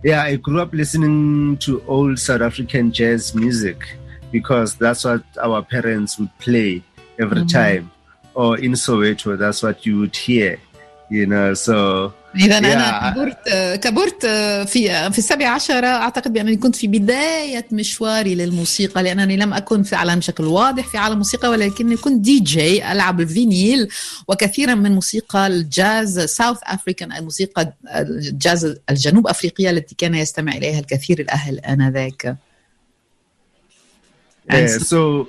yeah, 0.03 0.23
I 0.23 0.35
grew 0.37 0.59
up 0.59 0.73
listening 0.73 1.57
to 1.57 1.83
old 1.87 2.17
South 2.17 2.41
African 2.41 2.91
jazz 2.91 3.35
music 3.35 3.95
because 4.31 4.75
that's 4.75 5.03
what 5.03 5.23
our 5.39 5.61
parents 5.61 6.17
would 6.17 6.35
play 6.39 6.83
every 7.19 7.41
mm-hmm. 7.41 7.47
time. 7.47 7.91
Or 8.33 8.57
in 8.57 8.71
Soweto, 8.71 9.37
that's 9.37 9.61
what 9.61 9.85
you 9.85 9.99
would 9.99 10.15
hear, 10.15 10.59
you 11.09 11.27
know. 11.27 11.53
So 11.53 12.13
إذا 12.35 12.57
أنا. 12.57 13.11
كبرت 13.11 13.49
كبرت 13.83 14.25
في 14.69 15.11
في 15.11 15.17
السابعة 15.17 15.49
عشرة 15.49 15.87
أعتقد 15.87 16.33
بأنني 16.33 16.57
كنت 16.57 16.75
في 16.75 16.87
بداية 16.87 17.65
مشواري 17.71 18.35
للموسيقى 18.35 19.03
لأنني 19.03 19.37
لم 19.37 19.53
أكن 19.53 19.83
فعلا 19.83 20.15
بشكل 20.15 20.43
واضح 20.43 20.87
في 20.87 20.97
عالم 20.97 21.13
الموسيقى 21.13 21.49
ولكني 21.49 21.95
كنت 21.97 22.21
دي 22.21 22.39
جي 22.39 22.91
ألعب 22.91 23.21
الفينيل 23.21 23.87
وكثيرا 24.27 24.75
من 24.75 24.91
موسيقى 24.91 25.47
الجاز 25.47 26.19
ساوث 26.19 26.57
أفريكان 26.63 27.11
الموسيقى 27.11 27.73
الجاز 27.95 28.75
الجنوب 28.89 29.27
أفريقية 29.27 29.69
التي 29.69 29.95
كان 29.95 30.15
يستمع 30.15 30.51
إليها 30.51 30.79
الكثير 30.79 31.19
الأهل 31.19 31.59
آنذاك 31.59 32.35
yeah, 34.49 34.77
so 34.77 35.27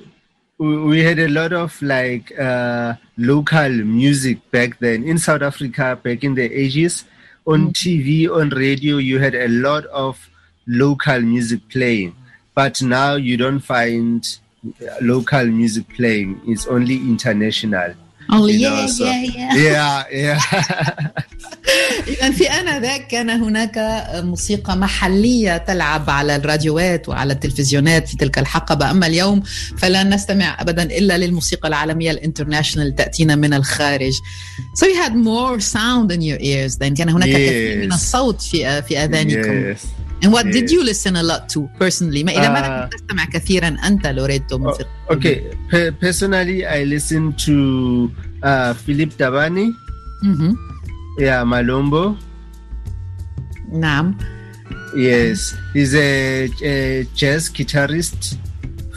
we 0.63 1.03
had 1.03 1.19
a 1.19 1.29
lot 1.29 1.53
of 1.53 1.81
like 1.83 2.39
uh, 2.39 2.95
local 3.17 3.71
music 3.71 4.39
back 4.51 4.79
then 4.79 5.03
in 5.03 5.19
South 5.19 5.43
Africa 5.43 5.99
back 6.01 6.23
in 6.23 6.35
the 6.35 6.49
80s. 6.49 7.05
On 7.47 7.73
TV, 7.73 8.31
on 8.31 8.51
radio, 8.51 8.99
you 8.99 9.19
had 9.19 9.35
a 9.35 9.49
lot 9.49 9.85
of 9.87 10.31
local 10.69 11.21
music 11.21 11.69
playing, 11.69 12.15
but 12.55 12.81
now 12.81 13.17
you 13.17 13.37
don't 13.37 13.59
find 13.59 14.39
uh, 14.65 14.95
local 15.01 15.45
music 15.47 15.89
playing. 15.97 16.41
It's 16.47 16.69
only 16.69 16.97
international. 16.97 17.95
Only 18.31 18.53
you 18.53 18.61
yeah, 18.61 18.71
know, 18.71 18.87
so- 18.87 19.05
yeah, 19.05 19.23
yeah. 19.23 19.55
yeah, 19.57 20.05
yeah. 20.13 21.13
إذا 22.09 22.31
في 22.31 22.51
آنذاك 22.51 23.07
كان 23.07 23.31
هناك 23.31 24.05
موسيقى 24.15 24.77
محلية 24.77 25.57
تلعب 25.57 26.11
على 26.11 26.37
الراديوات 26.37 27.09
وعلى 27.09 27.33
التلفزيونات 27.33 28.09
في 28.09 28.17
تلك 28.17 28.39
الحقبة 28.39 28.91
أما 28.91 29.07
اليوم 29.07 29.43
فلا 29.79 30.03
نستمع 30.03 30.57
أبدا 30.61 30.83
إلا 30.83 31.19
للموسيقى 31.19 31.69
العالمية 31.69 32.11
الانترناشنال 32.11 32.95
تأتينا 32.95 33.37
من 33.37 33.55
الخارج 33.55 34.13
So 34.75 34.87
you 34.87 34.97
had 35.05 35.15
more 35.15 35.61
sound 35.61 36.13
in 36.13 36.21
your 36.23 36.39
ears 36.41 36.77
then 36.79 36.95
كان 36.95 37.09
هناك 37.09 37.29
Yes. 37.29 37.33
كثير 37.37 37.79
من 37.87 37.93
الصوت 37.93 38.43
في 38.43 38.83
في 38.83 38.99
آذانكم 38.99 39.75
yes, 39.75 39.79
And 40.23 40.33
what 40.33 40.47
did 40.47 40.71
you 40.71 40.85
listen 40.85 41.17
a 41.17 41.23
lot 41.23 41.49
to 41.51 41.69
personally? 41.79 42.23
ما 42.23 42.33
uh, 42.33 42.89
oh, 44.53 44.79
Okay, 45.11 45.51
personally 46.01 46.65
I 46.65 46.85
listen 46.85 47.33
to 47.47 48.11
uh, 48.43 48.73
Philip 48.75 49.11
Tabane. 49.19 49.75
Mm-hmm. 50.25 50.53
Yeah, 51.19 51.43
Malombo. 51.43 52.17
Nam. 53.69 54.17
Yes, 54.95 55.55
he's 55.73 55.95
a, 55.95 56.49
a 56.63 57.05
jazz 57.15 57.51
guitarist 57.51 58.37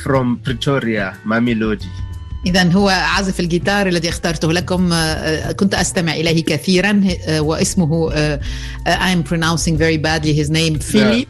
from 0.03 0.37
Pretoria, 0.39 1.17
Mamelodi. 1.25 2.04
إذا 2.45 2.71
هو 2.71 2.89
عازف 2.89 3.39
الجيتار 3.39 3.87
الذي 3.87 4.09
اخترته 4.09 4.53
لكم 4.53 4.93
آه، 4.93 4.95
آه، 4.95 5.51
كنت 5.51 5.73
أستمع 5.73 6.13
إليه 6.13 6.43
كثيرا 6.43 7.03
آه، 7.27 7.41
واسمه 7.41 8.11
آه، 8.13 8.39
آه, 8.87 9.13
I'm 9.13 9.23
pronouncing 9.27 9.77
very 9.77 9.97
badly 9.97 10.33
his 10.43 10.49
name 10.49 10.81
فيليب 10.83 11.27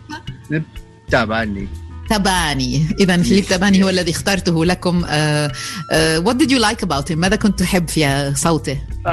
Tabani. 1.11 1.67
تباني 2.09 2.85
إذا 2.99 3.17
فيليب 3.17 3.45
تباني 3.45 3.83
هو 3.83 3.89
الذي 3.89 4.11
اخترته 4.11 4.65
لكم 4.65 5.05
آه، 5.07 5.51
آه، 5.91 6.19
What 6.19 6.33
did 6.37 6.49
you 6.49 6.59
like 6.59 6.87
about 6.87 7.09
him؟ 7.09 7.17
ماذا 7.17 7.35
كنت 7.35 7.59
تحب 7.59 7.87
في 7.89 8.33
صوته؟ 8.35 8.77
Uh, 9.07 9.09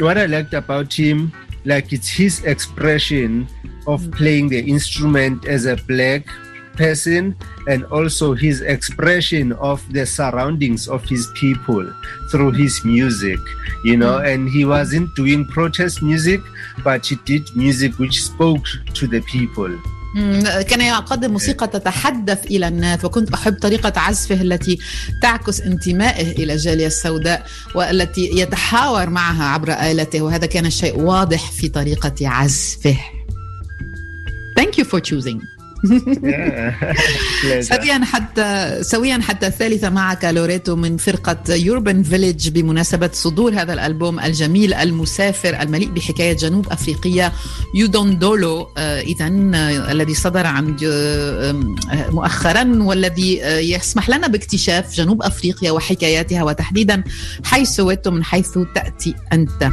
what 0.00 0.16
I 0.16 0.26
liked 0.26 0.54
about 0.54 0.92
him, 0.92 1.18
like 1.66 1.92
it's 1.92 2.08
his 2.08 2.44
expression 2.44 3.46
of 3.86 4.00
playing 4.18 4.48
the 4.48 4.62
instrument 4.74 5.38
as 5.56 5.66
a 5.66 5.76
black 5.88 6.24
person 6.77 7.23
and 7.71 7.81
also 7.97 8.27
his 8.45 8.57
expression 8.75 9.47
of 9.71 9.79
the 9.97 10.05
surroundings 10.17 10.81
of 10.95 11.01
his 11.13 11.23
people 11.41 11.85
through 12.31 12.51
his 12.63 12.73
music 12.93 13.41
you 13.89 13.95
know 14.01 14.15
and 14.31 14.41
he 14.55 14.63
wasn't 14.75 15.07
doing 15.21 15.41
protest 15.57 15.95
music 16.11 16.41
but 16.87 16.99
he 17.09 17.15
did 17.31 17.43
music 17.63 17.91
which 18.01 18.17
spoke 18.31 18.65
to 18.99 19.03
the 19.07 19.21
people 19.35 19.71
مم، 20.15 20.43
كان 20.69 20.81
يقدم 20.81 21.31
موسيقى 21.31 21.67
تتحدث 21.67 22.45
إلى 22.45 22.67
الناس 22.67 23.05
وكنت 23.05 23.33
أحب 23.33 23.53
طريقة 23.61 23.93
عزفه 23.99 24.41
التي 24.41 24.79
تعكس 25.21 25.61
انتمائه 25.61 26.31
إلى 26.31 26.53
الجالية 26.53 26.87
السوداء 26.87 27.45
والتي 27.75 28.29
يتحاور 28.33 29.09
معها 29.09 29.43
عبر 29.43 29.71
آلته 29.73 30.21
وهذا 30.21 30.45
كان 30.45 30.69
شيء 30.69 30.99
واضح 30.99 31.51
في 31.51 31.69
طريقة 31.69 32.27
عزفه 32.27 32.97
Thank 34.59 34.77
you 34.77 34.83
for 34.83 34.99
choosing 34.99 35.39
yeah 35.41 35.45
Pleasure. 35.45 35.52
سويا 37.60 38.04
حتى 38.04 38.78
سويا 38.82 39.18
حتى 39.22 39.46
الثالثة 39.46 39.90
معك 39.90 40.24
لوريتو 40.24 40.76
من 40.76 40.96
فرقة 40.96 41.54
يوربن 41.54 42.02
فيليج 42.02 42.48
بمناسبة 42.48 43.10
صدور 43.12 43.54
هذا 43.54 43.72
الألبوم 43.72 44.20
الجميل 44.20 44.74
المسافر 44.74 45.62
المليء 45.62 45.88
بحكاية 45.88 46.32
جنوب 46.32 46.72
أفريقية 46.72 47.32
يودوندولو. 47.74 48.68
آه 48.78 49.00
إذا 49.00 49.26
آه 49.26 49.92
الذي 49.92 50.14
صدر 50.14 50.46
عن 50.46 50.76
آه، 50.86 51.52
مؤخرا 52.10 52.82
والذي 52.82 53.38
يسمح 53.72 54.08
لنا 54.08 54.26
باكتشاف 54.26 54.94
جنوب 54.94 55.22
أفريقيا 55.22 55.70
وحكاياتها 55.70 56.42
وتحديدا 56.42 57.04
حيث 57.44 57.68
سويتو 57.68 58.10
من 58.10 58.24
حيث 58.24 58.58
تأتي 58.74 59.14
أنت. 59.32 59.70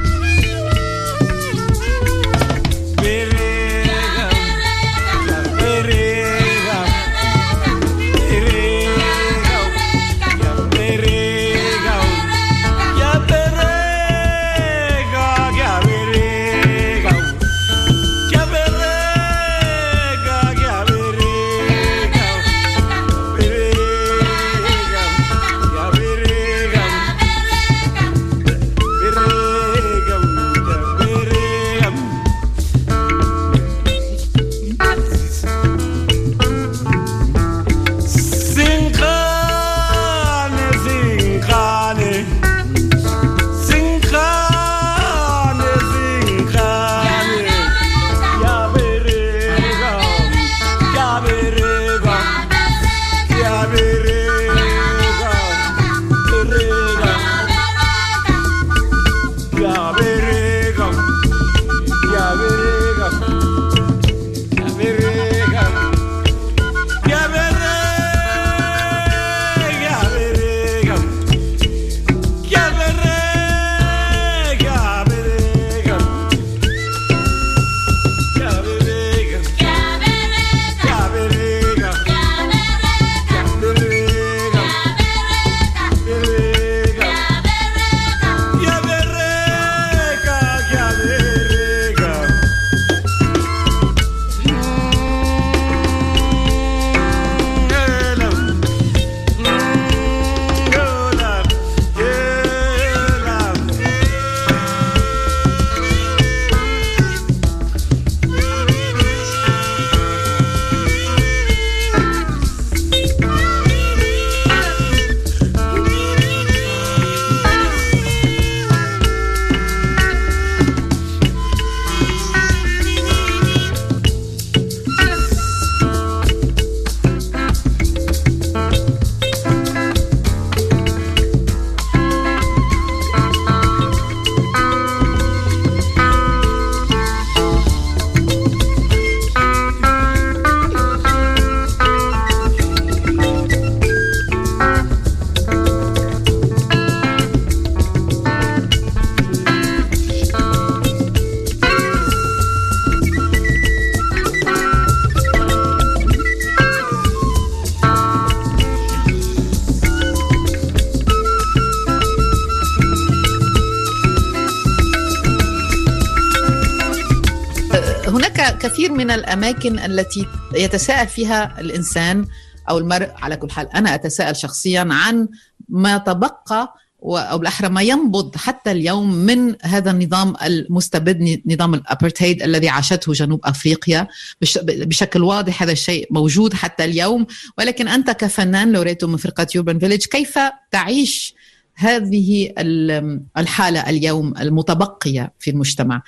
كثير 168.49 168.91
من 168.91 169.12
الأماكن 169.12 169.80
التي 169.80 170.25
يتساءل 170.56 171.08
فيها 171.08 171.60
الإنسان 171.60 172.25
أو 172.69 172.77
المرء 172.77 173.10
على 173.15 173.36
كل 173.36 173.51
حال. 173.51 173.67
أنا 173.75 173.95
أتساءل 173.95 174.36
شخصيا 174.36 174.88
عن 174.91 175.27
ما 175.69 175.97
تبقى 175.97 176.73
أو 177.04 177.38
بالاحرى 177.38 177.69
ما 177.69 177.82
ينبض 177.82 178.36
حتى 178.36 178.71
اليوم 178.71 179.13
من 179.13 179.56
هذا 179.62 179.91
النظام 179.91 180.34
المستبد 180.43 181.41
نظام 181.45 181.73
الأبرتهيد 181.73 182.43
الذي 182.43 182.69
عاشته 182.69 183.13
جنوب 183.13 183.39
أفريقيا. 183.43 184.08
بش- 184.41 184.60
بشكل 184.63 185.23
واضح 185.23 185.63
هذا 185.63 185.71
الشيء 185.71 186.08
موجود 186.12 186.54
حتى 186.54 186.86
اليوم. 186.86 187.25
ولكن 187.58 187.88
أنت 187.88 188.10
كفنان 188.12 188.71
لوريتو 188.71 189.08
من 189.08 189.17
فرقة 189.17 189.47
يوربن 189.56 189.80
فيليج 189.80 190.06
كيف 190.06 190.39
تعيش 190.71 191.36
هذه 191.75 192.54
ال- 192.58 193.21
الحالة 193.38 193.89
اليوم 193.89 194.34
المتبقية 194.38 195.34
في 195.39 195.49
المجتمع؟ 195.51 196.01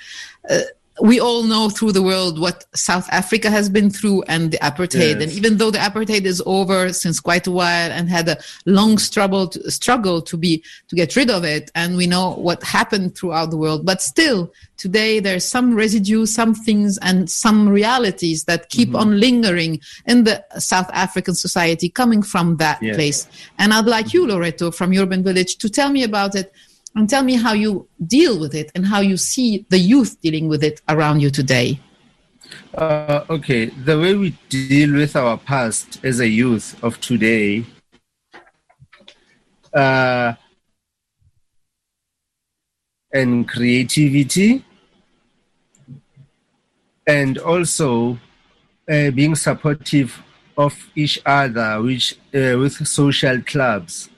أه، 0.50 0.64
we 1.00 1.18
all 1.18 1.42
know 1.42 1.68
through 1.68 1.90
the 1.92 2.02
world 2.02 2.38
what 2.38 2.64
South 2.74 3.08
Africa 3.10 3.50
has 3.50 3.68
been 3.68 3.90
through 3.90 4.22
and 4.28 4.52
the 4.52 4.58
apartheid. 4.58 5.20
Yes. 5.20 5.22
And 5.22 5.32
even 5.32 5.56
though 5.56 5.70
the 5.70 5.78
apartheid 5.78 6.24
is 6.24 6.42
over 6.46 6.92
since 6.92 7.18
quite 7.18 7.46
a 7.46 7.50
while 7.50 7.90
and 7.90 8.08
had 8.08 8.28
a 8.28 8.38
long 8.64 8.98
struggle 8.98 9.48
to, 9.48 9.70
struggle 9.70 10.22
to 10.22 10.36
be 10.36 10.62
to 10.88 10.94
get 10.94 11.16
rid 11.16 11.30
of 11.30 11.44
it, 11.44 11.70
and 11.74 11.96
we 11.96 12.06
know 12.06 12.34
what 12.34 12.62
happened 12.62 13.16
throughout 13.16 13.50
the 13.50 13.56
world, 13.56 13.84
but 13.84 14.00
still 14.00 14.52
today 14.76 15.18
there's 15.18 15.44
some 15.44 15.74
residue, 15.74 16.26
some 16.26 16.54
things, 16.54 16.96
and 16.98 17.28
some 17.28 17.68
realities 17.68 18.44
that 18.44 18.68
keep 18.68 18.90
mm-hmm. 18.90 18.96
on 18.98 19.18
lingering 19.18 19.80
in 20.06 20.24
the 20.24 20.44
South 20.58 20.90
African 20.92 21.34
society 21.34 21.88
coming 21.88 22.22
from 22.22 22.56
that 22.58 22.80
Yes. 22.80 22.96
place. 22.96 23.28
And 23.58 23.72
I'd 23.72 23.86
like 23.86 24.12
you, 24.12 24.22
mm-hmm. 24.22 24.32
Loreto, 24.32 24.70
from 24.70 24.92
Urban 24.92 25.24
Village, 25.24 25.56
to 25.56 25.68
tell 25.68 25.90
me 25.90 26.02
about 26.02 26.34
it 26.34 26.52
and 26.94 27.08
tell 27.08 27.22
me 27.22 27.34
how 27.34 27.52
you 27.52 27.88
deal 28.06 28.38
with 28.38 28.54
it 28.54 28.70
and 28.74 28.86
how 28.86 29.00
you 29.00 29.16
see 29.16 29.66
the 29.68 29.78
youth 29.78 30.20
dealing 30.20 30.48
with 30.48 30.62
it 30.62 30.80
around 30.88 31.20
you 31.20 31.30
today. 31.30 31.80
Uh, 32.74 33.24
okay, 33.30 33.66
the 33.66 33.98
way 33.98 34.14
we 34.14 34.36
deal 34.48 34.92
with 34.92 35.16
our 35.16 35.36
past 35.38 36.04
as 36.04 36.20
a 36.20 36.28
youth 36.28 36.76
of 36.82 37.00
today, 37.00 37.64
uh, 39.72 40.34
and 43.12 43.48
creativity, 43.48 44.64
and 47.06 47.38
also 47.38 48.18
uh, 48.88 49.10
being 49.10 49.34
supportive 49.34 50.22
of 50.56 50.74
each 50.94 51.20
other, 51.26 51.80
which 51.82 52.14
uh, 52.34 52.58
with 52.58 52.86
social 52.86 53.40
clubs, 53.42 54.10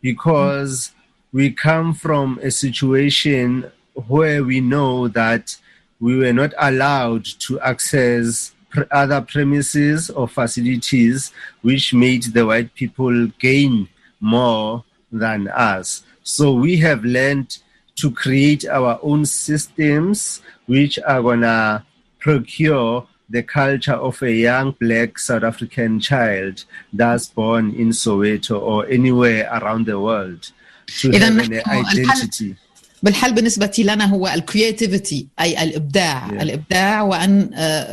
because 0.00 0.92
we 1.32 1.50
come 1.50 1.94
from 1.94 2.38
a 2.42 2.50
situation 2.50 3.70
where 4.06 4.44
we 4.44 4.60
know 4.60 5.08
that 5.08 5.56
we 5.98 6.16
were 6.16 6.32
not 6.32 6.52
allowed 6.58 7.24
to 7.24 7.58
access 7.60 8.52
other 8.90 9.20
premises 9.22 10.10
or 10.10 10.28
facilities 10.28 11.32
which 11.62 11.94
made 11.94 12.22
the 12.24 12.44
white 12.44 12.74
people 12.74 13.26
gain 13.38 13.88
more 14.20 14.84
than 15.10 15.48
us. 15.48 16.02
So 16.22 16.52
we 16.52 16.76
have 16.78 17.04
learned 17.04 17.58
to 17.96 18.10
create 18.10 18.66
our 18.66 18.98
own 19.02 19.24
systems 19.24 20.42
which 20.66 20.98
are 21.00 21.22
going 21.22 21.42
to 21.42 21.84
procure 22.18 23.06
the 23.28 23.42
culture 23.42 23.94
of 23.94 24.22
a 24.22 24.32
young 24.32 24.72
black 24.72 25.18
South 25.18 25.42
African 25.42 25.98
child 26.00 26.64
that's 26.92 27.28
born 27.28 27.74
in 27.74 27.88
Soweto 27.88 28.60
or 28.60 28.86
anywhere 28.86 29.48
around 29.50 29.86
the 29.86 29.98
world 29.98 30.52
to 30.86 31.08
Even 31.08 31.52
have 31.52 31.66
identity. 31.66 32.56
بالحل 33.02 33.34
بالنسبة 33.34 33.72
لنا 33.78 34.04
هو 34.04 34.28
الكرياتيفيتي 34.28 35.26
أي 35.40 35.62
الإبداع. 35.62 36.28
Yeah. 36.28 36.42
الإبداع 36.42 37.02
وأن 37.02 37.50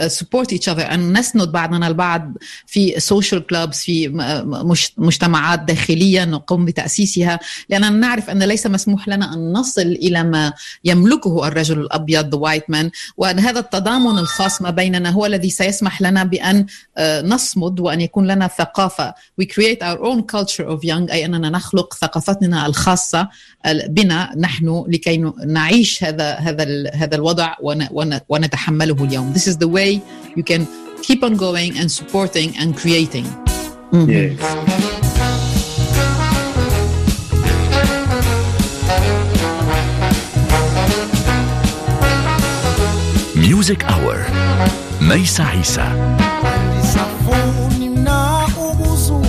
سبورت 0.07 0.53
each 0.53 0.73
other 0.73 0.91
أن 0.91 1.17
نسند 1.17 1.51
بعضنا 1.51 1.87
البعض 1.87 2.33
في 2.65 2.93
social 2.99 3.41
clubs 3.53 3.77
في 3.77 4.09
مجتمعات 4.97 5.59
داخلية 5.59 6.25
نقوم 6.25 6.65
بتأسيسها. 6.65 7.39
لأننا 7.69 7.89
نعرف 7.89 8.29
أن 8.29 8.43
ليس 8.43 8.67
مسموح 8.67 9.07
لنا 9.07 9.33
أن 9.33 9.53
نصل 9.53 9.81
إلى 9.81 10.23
ما 10.23 10.53
يملكه 10.83 11.47
الرجل 11.47 11.79
الأبيض 11.79 12.45
white 12.45 12.75
man. 12.75 12.89
وأن 13.17 13.39
هذا 13.39 13.59
التضامن 13.59 14.17
الخاص 14.19 14.61
ما 14.61 14.69
بيننا 14.69 15.09
هو 15.09 15.25
الذي 15.25 15.49
سيسمح 15.49 16.01
لنا 16.01 16.23
بأن 16.23 16.65
آه، 16.97 17.21
نصمد 17.21 17.79
وأن 17.79 18.01
يكون 18.01 18.27
لنا 18.27 18.47
ثقافة. 18.47 19.13
We 19.41 19.45
create 19.45 19.81
our 19.83 19.99
own 19.99 20.21
culture 20.21 20.65
of 20.65 20.83
young 20.83 21.11
أي 21.11 21.25
أننا 21.25 21.49
نخلق 21.49 21.93
ثقافتنا 21.93 22.65
الخاصة 22.65 23.29
بنا 23.87 24.35
نحن 24.37 24.83
لكي 24.98 25.16
ن- 25.18 25.32
نعيش 25.46 26.04
هذا 26.04 26.34
هذا 26.34 26.62
ال- 26.62 26.90
هذا 26.94 27.16
الوضع 27.16 27.54
ون- 27.62 27.88
ون- 27.90 28.20
ونتحمله 28.28 29.04
اليوم. 29.04 29.32
This 29.34 29.46
is 29.52 29.56
the 29.56 29.68
way 29.76 30.00
you 30.38 30.42
can 30.52 30.62
keep 31.06 31.20
on 31.28 31.34
going 31.36 31.72
and 31.80 31.88
supporting 32.00 32.48
and 32.62 32.70
creating. 32.82 33.26
Yes. 34.14 34.40
Music 43.34 43.84
Hour 43.90 44.18
Maisa 45.00 45.46
Isa 45.60 45.84
andisafuni 46.54 47.88
mna 47.88 48.40
ukuzu 48.70 49.26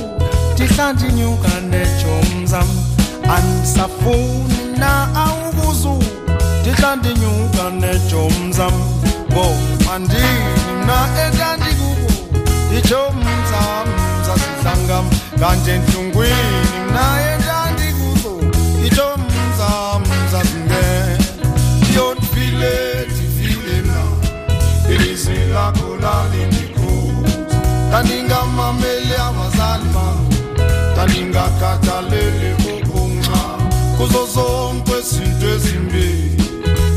ndihlandinyuka 0.53 1.49
nejomzam 1.69 2.67
andisafuni 3.35 4.55
mna 4.75 5.07
ukuzu 5.13 5.28
ndihlandinyuka 8.28 8.60
nejomzam 8.60 8.72
ngoba 9.32 9.98
ndini 9.98 10.50
mna 10.82 10.98
endandikuko 11.26 12.08
ijomzam 12.78 13.86
zasidlangam 14.26 15.06
kanti 15.40 15.70
entlungwini 15.70 16.60
mna 16.90 17.04
endandikuzo 17.32 18.32
ijomzam 18.86 20.02
zazingena 20.32 21.18
ndiyophile 21.78 22.74
ndivile 23.10 23.82
mna. 23.82 24.02
Ilizwi 24.94 25.36
lakho 25.54 25.96
lalindikhutha 26.02 27.48
ndandingamameli 27.88 29.14
abazali 29.28 29.84
bam 29.94 30.18
ndandingakhathaleli 30.92 32.52
ukunxa 32.52 33.40
kuzo 33.96 34.26
zonke 34.34 34.92
izinto 35.00 35.46
ezimbi 35.54 36.19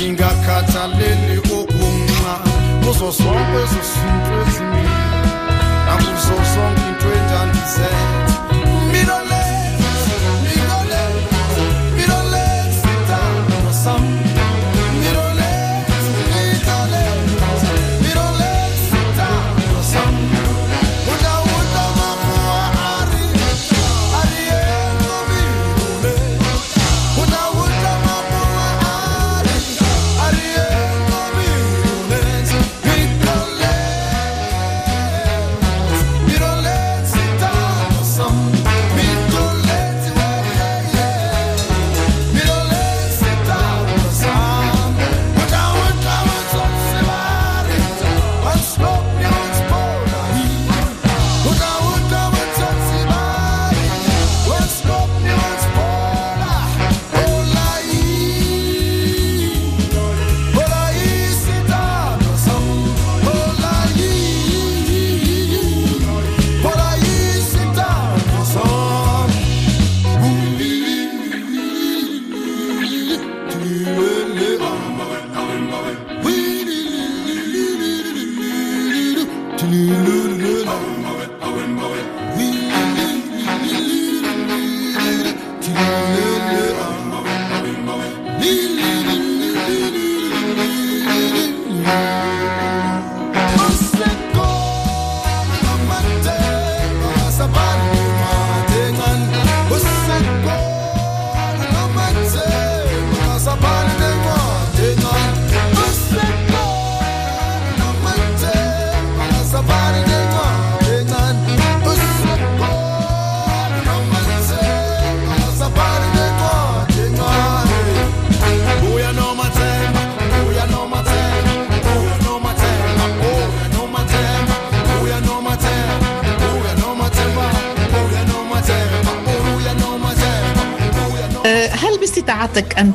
Ndandingakhathaleli 0.00 1.36
okunxa. 1.58 2.34
Kuzo 2.82 3.10
zonke 3.18 3.58
ezo 3.64 3.80
zinto 3.90 4.34
ezimbi. 4.42 4.84
Nakuzo 5.86 6.36
zonke 6.52 6.69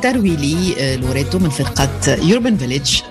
تروي 0.05 0.35
لي 0.35 0.75
آه، 0.79 0.95
لوريتو 0.95 1.39
من 1.39 1.49
فرقة 1.49 1.89
يوربن 2.07 2.57
فيليج 2.57 3.01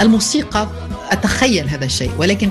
الموسيقى 0.00 0.68
أتخيل 1.10 1.68
هذا 1.68 1.84
الشيء 1.84 2.10
ولكن 2.18 2.50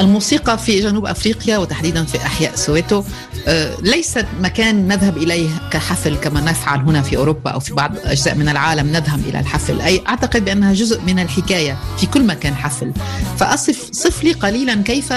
الموسيقى 0.00 0.58
في 0.58 0.80
جنوب 0.80 1.06
أفريقيا 1.06 1.58
وتحديدا 1.58 2.04
في 2.04 2.16
أحياء 2.16 2.54
سويتو 2.54 3.02
آه، 3.48 3.76
ليست 3.82 4.26
مكان 4.40 4.88
نذهب 4.88 5.16
إليه 5.16 5.48
كحفل 5.72 6.16
كما 6.16 6.40
نفعل 6.40 6.80
هنا 6.80 7.02
في 7.02 7.16
أوروبا 7.16 7.50
أو 7.50 7.60
في 7.60 7.74
بعض 7.74 7.92
أجزاء 8.04 8.34
من 8.34 8.48
العالم 8.48 8.86
نذهب 8.86 9.20
إلى 9.28 9.40
الحفل. 9.40 9.80
أي 9.80 10.02
أعتقد 10.08 10.44
بأنها 10.44 10.72
جزء 10.72 11.00
من 11.00 11.18
الحكاية 11.18 11.76
في 11.98 12.06
كل 12.06 12.26
مكان 12.26 12.54
حفل. 12.54 12.92
فأصف 13.38 13.88
صف 13.92 14.24
لي 14.24 14.32
قليلا 14.32 14.74
كيف 14.74 15.12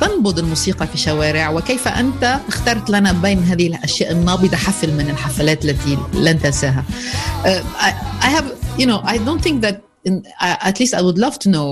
تنبض 0.00 0.38
الموسيقى 0.38 0.86
في 0.86 0.94
الشوارع 0.94 1.50
وكيف 1.50 1.88
انت 1.88 2.38
اخترت 2.48 2.90
لنا 2.90 3.12
بين 3.12 3.38
هذه 3.38 3.66
الاشياء 3.66 4.12
النابضه 4.12 4.56
حفل 4.56 4.92
من 4.92 5.10
الحفلات 5.10 5.64
التي 5.64 5.98
لن 6.14 6.40
تنساها. 6.42 6.84
Uh, 7.44 7.46
I, 7.78 7.92
I 8.26 8.28
have 8.36 8.44
you 8.78 8.86
know 8.86 9.00
I 9.04 9.16
don't 9.18 9.42
think 9.42 9.60
that 9.66 9.76
in, 10.08 10.14
uh, 10.40 10.56
at 10.70 10.76
least 10.80 10.92
I 10.94 11.02
would 11.06 11.18
love 11.26 11.36
to 11.44 11.48
know 11.56 11.68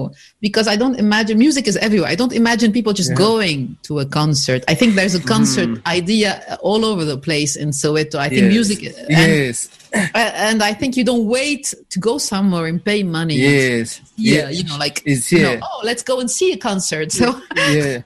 because 0.47 0.67
I 0.75 0.77
don't 0.83 0.97
imagine 1.07 1.35
music 1.47 1.65
is 1.71 1.77
everywhere. 1.87 2.11
I 2.15 2.17
don't 2.23 2.33
imagine 2.43 2.69
people 2.79 2.93
just 3.03 3.11
Yeah. 3.13 3.27
going 3.29 3.59
to 3.89 3.93
a 4.05 4.07
concert. 4.21 4.61
I 4.73 4.75
think 4.81 4.91
there's 4.99 5.17
a 5.23 5.25
concert 5.35 5.71
idea 5.99 6.31
all 6.69 6.83
over 6.91 7.03
the 7.13 7.19
place 7.29 7.53
in 7.63 7.69
Soweto. 7.83 8.17
I 8.27 8.29
think 8.35 8.45
Yes. 8.47 8.55
music 8.59 8.79
and, 9.21 9.31
yes, 9.39 9.57
uh, 9.95 10.49
and 10.49 10.59
I 10.71 10.73
think 10.81 10.91
you 10.99 11.05
don't 11.11 11.27
wait 11.39 11.65
to 11.95 11.99
go 12.09 12.15
somewhere 12.33 12.65
and 12.71 12.79
pay 12.91 13.01
money. 13.19 13.37
yes, 13.51 13.87
Yeah, 14.33 14.47
you 14.57 14.63
know, 14.69 14.79
like 14.85 14.97
It's 15.13 15.27
you 15.33 15.41
know, 15.45 15.55
here. 15.55 15.61
oh, 15.69 15.81
let's 15.89 16.03
go 16.11 16.15
and 16.23 16.29
see 16.39 16.49
a 16.57 16.59
concert. 16.71 17.09
So 17.21 17.27
yeah, 17.57 17.99
Be- 17.99 18.03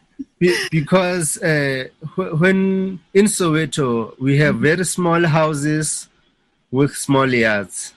because 0.71 1.37
uh, 1.41 1.87
wh- 2.15 2.33
when 2.41 2.99
in 3.13 3.25
Soweto 3.25 4.17
we 4.19 4.37
have 4.37 4.55
very 4.57 4.85
small 4.85 5.23
houses 5.25 6.07
with 6.71 6.95
small 6.95 7.31
yards, 7.31 7.93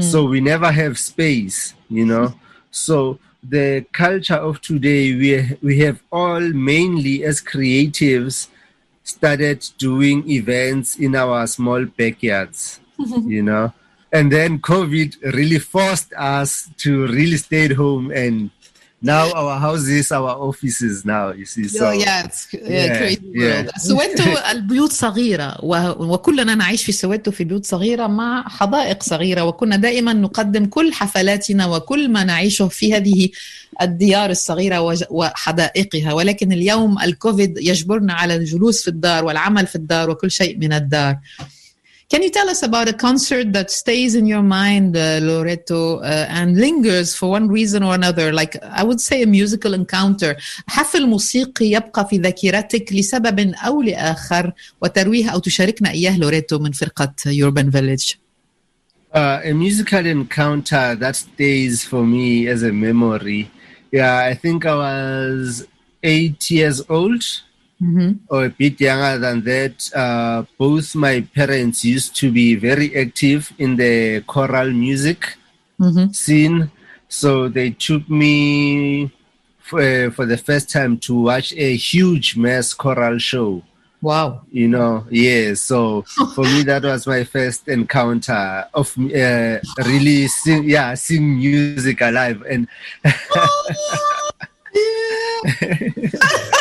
so 0.00 0.24
we 0.24 0.40
never 0.40 0.70
have 0.70 0.98
space, 0.98 1.74
you 1.88 2.04
know. 2.04 2.34
So 2.70 3.18
the 3.42 3.84
culture 3.92 4.40
of 4.48 4.60
today, 4.60 5.14
we 5.14 5.58
we 5.62 5.78
have 5.80 6.02
all 6.10 6.40
mainly 6.40 7.24
as 7.24 7.40
creatives 7.40 8.48
started 9.04 9.64
doing 9.78 10.28
events 10.30 10.96
in 10.98 11.14
our 11.14 11.46
small 11.46 11.84
backyards, 11.86 12.80
you 13.34 13.42
know. 13.42 13.72
And 14.12 14.32
then 14.32 14.58
COVID 14.60 15.34
really 15.34 15.58
forced 15.58 16.12
us 16.14 16.70
to 16.78 17.06
really 17.08 17.36
stay 17.36 17.66
at 17.66 17.72
home 17.72 18.10
and 18.10 18.50
now 19.02 19.26
our 19.40 19.56
houses, 19.60 20.10
our 20.10 20.30
offices 20.48 21.04
now, 21.04 21.30
you 21.30 21.44
see. 21.44 21.68
So 21.68 21.90
yeah, 21.92 22.24
it's 22.26 22.40
yeah, 22.52 22.60
Yeah, 22.68 22.98
crazy 22.98 23.30
yeah. 23.34 23.62
world. 23.62 23.70
سويتو 23.78 24.24
البيوت 24.50 24.92
صغيرة 24.92 25.56
و- 25.64 26.12
وكلنا 26.14 26.54
نعيش 26.54 26.84
في 26.84 26.92
سويتو 26.92 27.30
في 27.30 27.44
بيوت 27.44 27.66
صغيرة 27.66 28.06
مع 28.06 28.44
حدائق 28.48 29.02
صغيرة 29.02 29.42
وكنا 29.42 29.76
دائما 29.76 30.12
نقدم 30.12 30.66
كل 30.66 30.92
حفلاتنا 30.92 31.66
وكل 31.66 32.08
ما 32.10 32.24
نعيشه 32.24 32.68
في 32.68 32.94
هذه 32.96 33.28
الديار 33.82 34.30
الصغيرة 34.30 34.80
وج- 34.80 35.04
وحدائقها 35.10 36.12
ولكن 36.12 36.52
اليوم 36.52 36.98
الكوفيد 37.02 37.58
يجبرنا 37.58 38.12
على 38.12 38.34
الجلوس 38.36 38.82
في 38.82 38.88
الدار 38.88 39.24
والعمل 39.24 39.66
في 39.66 39.76
الدار 39.76 40.10
وكل 40.10 40.30
شيء 40.30 40.58
من 40.58 40.72
الدار. 40.72 41.16
Can 42.11 42.21
you 42.21 42.29
tell 42.29 42.49
us 42.49 42.61
about 42.63 42.87
a 42.87 42.93
concert 42.93 43.53
that 43.53 43.71
stays 43.71 44.13
in 44.13 44.25
your 44.27 44.43
mind, 44.43 44.95
uh, 44.95 45.19
Loreto, 45.27 45.97
uh, 45.97 46.27
and 46.29 46.57
lingers 46.57 47.15
for 47.15 47.27
one 47.37 47.47
reason 47.47 47.81
or 47.81 47.95
another? 47.95 48.31
Like 48.31 48.53
I 48.63 48.83
would 48.83 49.01
say 49.01 49.23
a 49.23 49.27
musical 49.27 49.73
encounter. 49.73 50.35
حفل 50.67 51.07
موسيقي 51.07 51.65
يبقى 51.65 52.07
في 52.09 52.17
ذاكرتك 52.17 52.93
لسبب 52.93 53.53
أو 53.55 53.81
لآخر 53.81 54.51
وترويه 54.81 55.29
أو 55.29 55.39
تشاركنا 55.39 55.91
إياه 55.91 56.17
لوريتو 56.17 56.59
من 56.59 56.71
فرقة 56.71 57.13
Urban 57.27 57.69
Village. 57.71 58.17
uh, 59.13 59.39
a 59.43 59.53
musical 59.53 60.05
encounter 60.05 60.95
that 60.95 61.15
stays 61.15 61.83
for 61.83 62.03
me 62.05 62.47
as 62.47 62.63
a 62.63 62.71
memory. 62.71 63.49
Yeah, 63.91 64.17
I 64.17 64.33
think 64.33 64.65
I 64.65 64.75
was 64.75 65.67
eight 66.03 66.49
years 66.51 66.81
old 66.89 67.23
or 68.28 68.44
a 68.46 68.50
bit 68.50 68.80
younger 68.80 69.18
than 69.18 69.42
that. 69.44 69.90
Uh, 69.94 70.44
both 70.58 70.94
my 70.94 71.20
parents 71.34 71.84
used 71.84 72.16
to 72.16 72.30
be 72.32 72.54
very 72.56 72.94
active 72.96 73.52
in 73.58 73.76
the 73.76 74.22
choral 74.26 74.70
music 74.70 75.36
scene. 76.12 76.70
So 77.08 77.48
they 77.48 77.70
took 77.70 78.08
me 78.10 79.10
for, 79.60 80.10
for 80.10 80.26
the 80.26 80.36
first 80.36 80.70
time 80.70 80.98
to 80.98 81.14
watch 81.22 81.52
a 81.54 81.76
huge 81.76 82.36
mass 82.36 82.74
choral 82.74 83.18
show 83.18 83.62
Wow. 84.00 84.42
you 84.52 84.68
know 84.68 85.04
yeah 85.10 85.54
so 85.54 86.02
for 86.34 86.44
me 86.44 86.62
that 86.62 86.84
was 86.84 87.04
my 87.06 87.24
first 87.24 87.66
encounter 87.66 88.64
of 88.72 88.94
uh, 88.96 89.58
really 89.84 90.28
sing 90.28 90.68
yeah 90.68 90.94
sing 90.94 91.36
music 91.36 92.00
alive 92.00 92.40
and 92.48 92.68
yeah, 94.72 95.90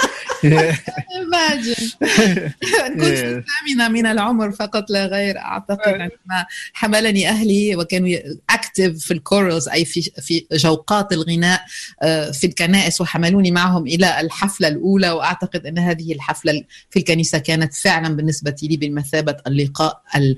Imagine. 0.47 1.83
كنت. 2.93 3.03
الثامنة 3.03 3.87
من 3.89 4.05
العمر 4.05 4.51
فقط 4.51 4.89
لا 4.89 5.05
غير 5.05 5.37
أعتقد 5.37 5.93
عندما 5.93 6.45
حملني 6.73 7.29
أهلي 7.29 7.75
وكانوا 7.75 8.09
أكتف 8.49 8.97
في 8.97 9.11
الكورلز 9.11 9.67
أي 9.69 9.85
في 9.85 10.01
في 10.01 10.45
جوقات 10.51 11.13
الغناء 11.13 11.61
آه، 12.01 12.31
في 12.31 12.47
الكنائس 12.47 13.01
وحملوني 13.01 13.51
معهم 13.51 13.87
إلى 13.87 14.21
الحفلة 14.21 14.67
الأولى 14.67 15.09
وأعتقد 15.09 15.65
أن 15.65 15.79
هذه 15.79 16.13
الحفلة 16.13 16.63
في 16.89 16.99
الكنيسة 16.99 17.37
كانت 17.37 17.73
فعلا 17.73 18.15
بالنسبة 18.15 18.55
لي 18.63 18.77
بمثابة 18.77 19.35
اللقاء 19.47 20.01
ال 20.15 20.37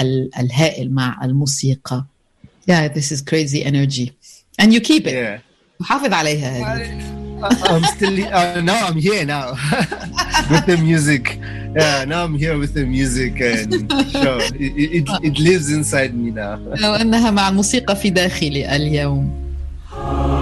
ال 0.00 0.30
الهائل 0.38 0.90
مع 0.90 1.24
الموسيقى. 1.24 2.04
Yeah, 2.70 2.88
this 2.88 3.12
is 3.12 3.22
crazy 3.22 3.64
energy. 3.64 4.12
And 4.60 4.72
you 4.72 4.80
keep 4.80 5.06
it. 5.06 5.14
yeah 5.14 5.46
حافظ 5.82 6.12
عليها 6.12 6.50
هذه. 6.50 7.25
i'm 7.73 7.83
still 7.95 8.15
uh, 8.33 8.61
now 8.61 8.79
i'm 8.87 8.95
here 9.07 9.25
now 9.25 9.47
with 10.51 10.65
the 10.71 10.77
music 10.77 11.23
yeah 11.75 12.05
now 12.05 12.23
i'm 12.25 12.35
here 12.43 12.55
with 12.57 12.73
the 12.73 12.85
music 12.85 13.33
and 13.41 13.69
sure 14.11 14.41
it, 14.65 14.73
it, 14.97 15.05
it 15.27 15.35
lives 15.39 15.67
inside 15.71 16.11
me 16.13 16.31
now 16.31 16.57
وأنها 16.89 17.31
مع 17.31 17.49
الموسيقى 17.49 17.95
في 17.95 18.09
داخلي 18.09 18.75
اليوم. 18.75 19.41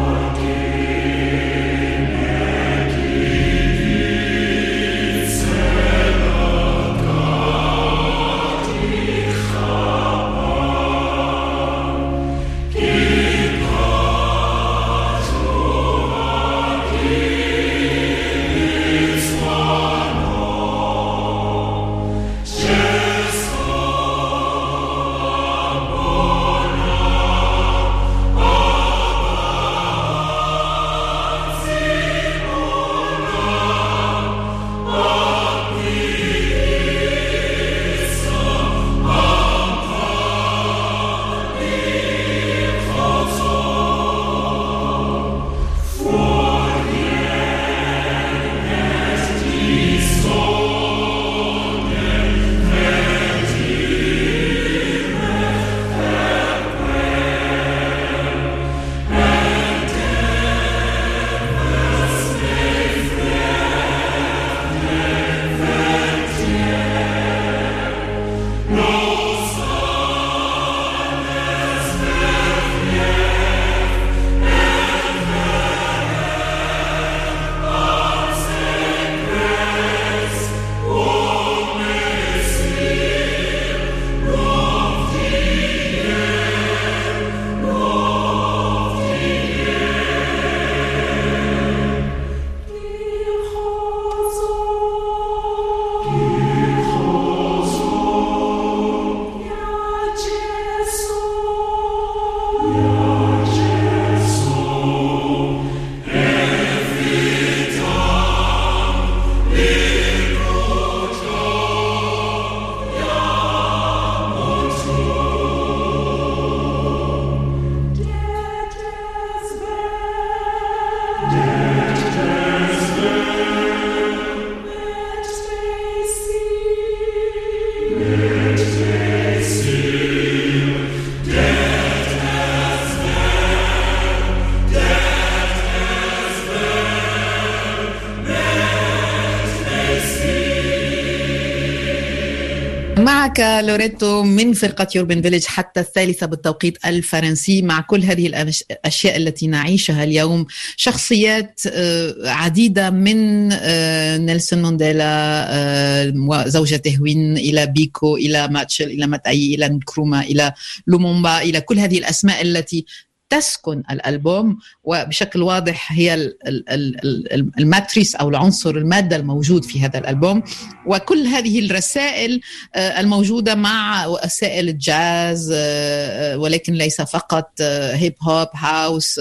معك 143.38 143.64
لوريتو 143.64 144.22
من 144.22 144.52
فرقة 144.52 144.86
يوربن 144.94 145.22
فيليج 145.22 145.44
حتى 145.44 145.80
الثالثة 145.80 146.26
بالتوقيت 146.26 146.86
الفرنسي 146.86 147.62
مع 147.62 147.80
كل 147.80 148.02
هذه 148.02 148.26
الأشياء 148.26 149.16
التي 149.16 149.46
نعيشها 149.46 150.04
اليوم. 150.04 150.46
شخصيات 150.76 151.60
آه، 151.66 152.14
عديدة 152.24 152.90
من 152.90 153.48
آه، 153.52 154.16
نيلسون 154.16 154.62
مانديلا 154.62 155.04
آه، 155.48 156.12
وزوجته 156.16 157.02
وين 157.02 157.36
إلى 157.36 157.66
بيكو 157.66 158.16
إلى 158.16 158.48
ماتشل 158.48 158.84
إلى 158.84 159.06
ماتأي 159.06 159.54
إلى 159.54 159.68
نكروما 159.68 160.20
إلى 160.20 160.52
لومومبا 160.86 161.42
إلى 161.42 161.60
كل 161.60 161.78
هذه 161.78 161.98
الأسماء 161.98 162.42
التي 162.42 162.86
تسكن 163.30 163.82
الألبوم 163.90 164.58
وبشكل 164.84 165.42
واضح 165.42 165.92
هي 165.92 166.14
ال- 166.14 166.48
ال- 166.48 166.70
ال- 166.70 167.32
ال- 167.34 167.50
الماتريس 167.58 168.14
أو 168.14 168.28
العنصر 168.28 168.70
المادة 168.70 169.16
الموجود 169.16 169.64
في 169.64 169.80
هذا 169.80 169.98
الألبوم. 169.98 170.42
وكل 170.86 171.26
هذه 171.26 171.66
الرسائل 171.66 172.40
آه، 172.74 173.00
الموجودة 173.00 173.54
مع 173.54 174.06
وسائل 174.06 174.68
الجاز 174.68 175.50
آه، 175.54 176.34
آه، 176.34 176.38
ولكن 176.38 176.72
ليس 176.72 177.00
فقط 177.00 177.50
هيب 177.92 178.14
هوب 178.22 178.48
هاوس 178.54 179.20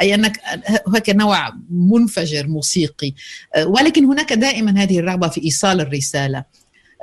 أي 0.00 0.14
أنك 0.14 0.40
هناك 0.86 1.10
نوع 1.10 1.50
منفجر 1.70 2.46
موسيقي. 2.46 3.12
ولكن 3.66 4.04
هناك 4.04 4.32
دائما 4.32 4.82
هذه 4.82 4.98
الرغبة 4.98 5.28
في 5.28 5.44
إيصال 5.44 5.80
الرسالة. 5.80 6.44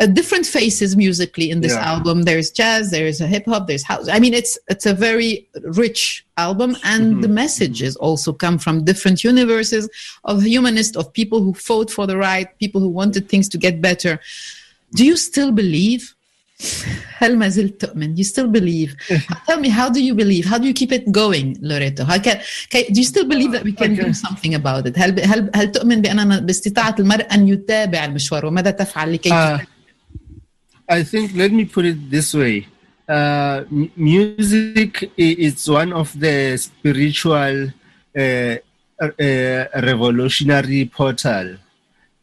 uh, 0.01 0.07
different 0.07 0.47
faces 0.59 0.91
musically 0.97 1.51
in 1.55 1.59
this 1.65 1.73
Yeah. 1.77 1.93
album. 1.93 2.17
There's 2.23 2.49
jazz, 2.61 2.83
there's 2.97 3.21
a 3.21 3.29
hip 3.35 3.47
hop, 3.51 3.63
there's 3.71 3.83
house. 3.93 4.07
I 4.17 4.19
mean, 4.25 4.35
it's 4.41 4.55
it's 4.73 4.87
a 4.87 4.95
very 5.09 5.49
rich 5.85 6.25
album, 6.47 6.71
and 6.93 7.03
the 7.25 7.33
messages 7.43 7.93
also 8.07 8.31
come 8.45 8.57
from 8.65 8.75
different 8.91 9.19
universes 9.33 9.85
of 10.31 10.37
humanists, 10.55 10.97
of 11.01 11.05
people 11.21 11.39
who 11.45 11.53
fought 11.69 11.91
for 11.97 12.05
the 12.11 12.17
right, 12.29 12.49
people 12.63 12.81
who 12.85 12.93
wanted 13.03 13.23
things 13.33 13.47
to 13.53 13.59
get 13.67 13.75
better. 13.89 14.13
Do 14.99 15.03
you 15.11 15.17
still 15.17 15.51
believe? 15.63 16.15
هل 17.19 17.37
ما 17.37 17.49
زلت 17.49 17.81
تؤمن? 17.85 18.17
You 18.17 18.25
still 18.25 18.49
believe? 18.49 18.97
Tell 19.47 19.61
me, 19.61 19.69
how 19.69 19.89
do 19.91 20.01
you 20.03 20.15
believe? 20.15 20.45
How 20.45 20.59
do 20.59 20.67
you 20.67 20.75
keep 20.75 20.93
it 20.93 21.05
going, 21.13 21.57
Loreto? 21.61 22.05
How 22.05 22.19
can, 22.19 22.41
can, 22.71 22.83
do 22.93 22.99
you 23.03 23.05
still 23.13 23.27
believe 23.33 23.53
that 23.53 23.63
we 23.65 23.73
can 23.73 23.95
do 23.95 24.13
something 24.13 24.55
about 24.55 24.87
it? 24.89 24.95
هل 24.97 25.21
هل 25.21 25.51
هل 25.55 25.73
تؤمن 25.73 26.01
بأننا 26.03 26.39
باستطاعة 26.39 26.97
المرء 26.99 27.27
أن 27.35 27.49
يتابع 27.49 28.05
المشوار 28.05 28.47
وماذا 28.47 28.71
تفعل 28.71 29.13
لكي 29.13 29.31
Uh, 29.31 29.61
I 30.90 31.04
think 31.04 31.32
let 31.36 31.52
me 31.52 31.66
put 31.66 31.86
it 31.86 32.10
this 32.10 32.34
way. 32.34 32.68
Uh, 33.08 33.64
m- 33.72 33.92
music 33.96 35.12
is 35.18 35.70
one 35.70 35.92
of 35.94 36.18
the 36.20 36.58
spiritual 36.58 37.70
uh, 38.18 38.56
uh, 39.02 39.66
revolutionary 39.82 40.86
portal, 40.86 41.58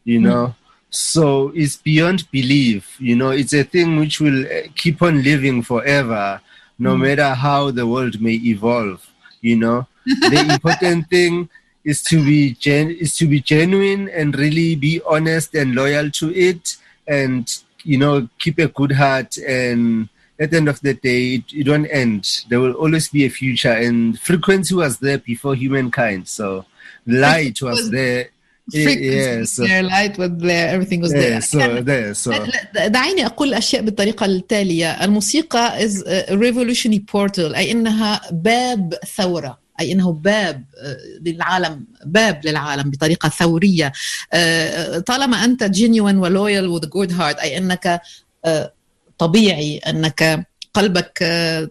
you 0.03 0.19
know. 0.19 0.55
So 0.89 1.51
it's 1.55 1.77
beyond 1.77 2.29
belief, 2.31 2.97
you 2.99 3.15
know. 3.15 3.31
It's 3.31 3.53
a 3.53 3.63
thing 3.63 3.97
which 3.97 4.19
will 4.19 4.45
uh, 4.45 4.67
keep 4.75 5.01
on 5.01 5.23
living 5.23 5.61
forever, 5.63 6.41
no 6.77 6.97
matter 6.97 7.33
how 7.33 7.71
the 7.71 7.87
world 7.87 8.21
may 8.21 8.33
evolve, 8.35 9.05
you 9.41 9.55
know. 9.57 9.87
the 10.05 10.39
important 10.39 11.07
thing 11.09 11.49
is 11.83 12.01
to 12.03 12.23
be 12.23 12.53
gen- 12.53 12.91
is 12.99 13.15
to 13.17 13.27
be 13.27 13.39
genuine 13.39 14.09
and 14.09 14.37
really 14.37 14.75
be 14.75 15.01
honest 15.07 15.53
and 15.55 15.75
loyal 15.75 16.09
to 16.11 16.33
it 16.35 16.77
and 17.07 17.63
you 17.90 17.98
know 18.02 18.14
keep 18.42 18.56
a 18.58 18.68
good 18.78 18.92
heart 19.02 19.30
and 19.60 20.08
at 20.42 20.50
the 20.50 20.56
end 20.60 20.68
of 20.74 20.78
the 20.86 20.94
day 21.08 21.20
it, 21.36 21.44
it 21.60 21.66
won't 21.70 21.88
end 22.02 22.22
there 22.48 22.60
will 22.64 22.76
always 22.84 23.06
be 23.16 23.22
a 23.24 23.30
future 23.40 23.76
and 23.86 24.18
frequency 24.28 24.74
was 24.82 24.94
there 25.06 25.18
before 25.32 25.54
humankind 25.64 26.22
so 26.38 26.46
light 27.06 27.56
was 27.62 27.78
was- 27.78 27.90
there 27.98 28.22
Yeah, 28.72 28.84
frequency 28.88 29.30
yeah, 29.30 29.38
was 29.40 29.52
so, 29.56 29.62
there, 29.70 29.82
light 29.96 30.14
was 30.22 30.32
there, 30.48 30.66
everything 30.74 31.00
was 31.06 31.12
yeah, 31.14 31.20
there. 31.24 31.40
so 31.52 31.58
كان- 31.58 31.84
there 31.90 32.14
so 32.14 32.30
لا- 32.30 32.70
لا، 32.74 32.86
دعيني 32.88 33.26
أقول 33.26 33.48
الأشياء 33.48 33.82
بالطريقة 33.82 34.26
التالية 34.26 35.04
الموسيقى 35.04 35.78
is 35.86 35.92
a 36.06 36.34
revolutionary 36.36 36.98
portal 37.12 37.54
أي 37.56 37.72
أنها 37.72 38.20
باب 38.32 38.94
ثورة 39.16 39.58
أي 39.79 39.91
إنه 39.91 40.11
باب 40.11 40.65
آه، 40.77 40.97
للعالم 41.25 41.85
باب 42.05 42.45
للعالم 42.45 42.89
بطريقة 42.89 43.29
ثورية. 43.29 43.91
آه، 44.33 44.37
آه، 44.37 44.99
طالما 44.99 45.43
أنت 45.43 45.63
جينيوين 45.63 46.17
ولويال 46.17 46.67
وذ 46.67 46.89
جود 46.89 47.13
هارت 47.13 47.39
أي 47.39 47.57
إنك 47.57 48.01
طبيعي 49.17 49.77
إنك 49.77 50.47
قلبك 50.73 51.23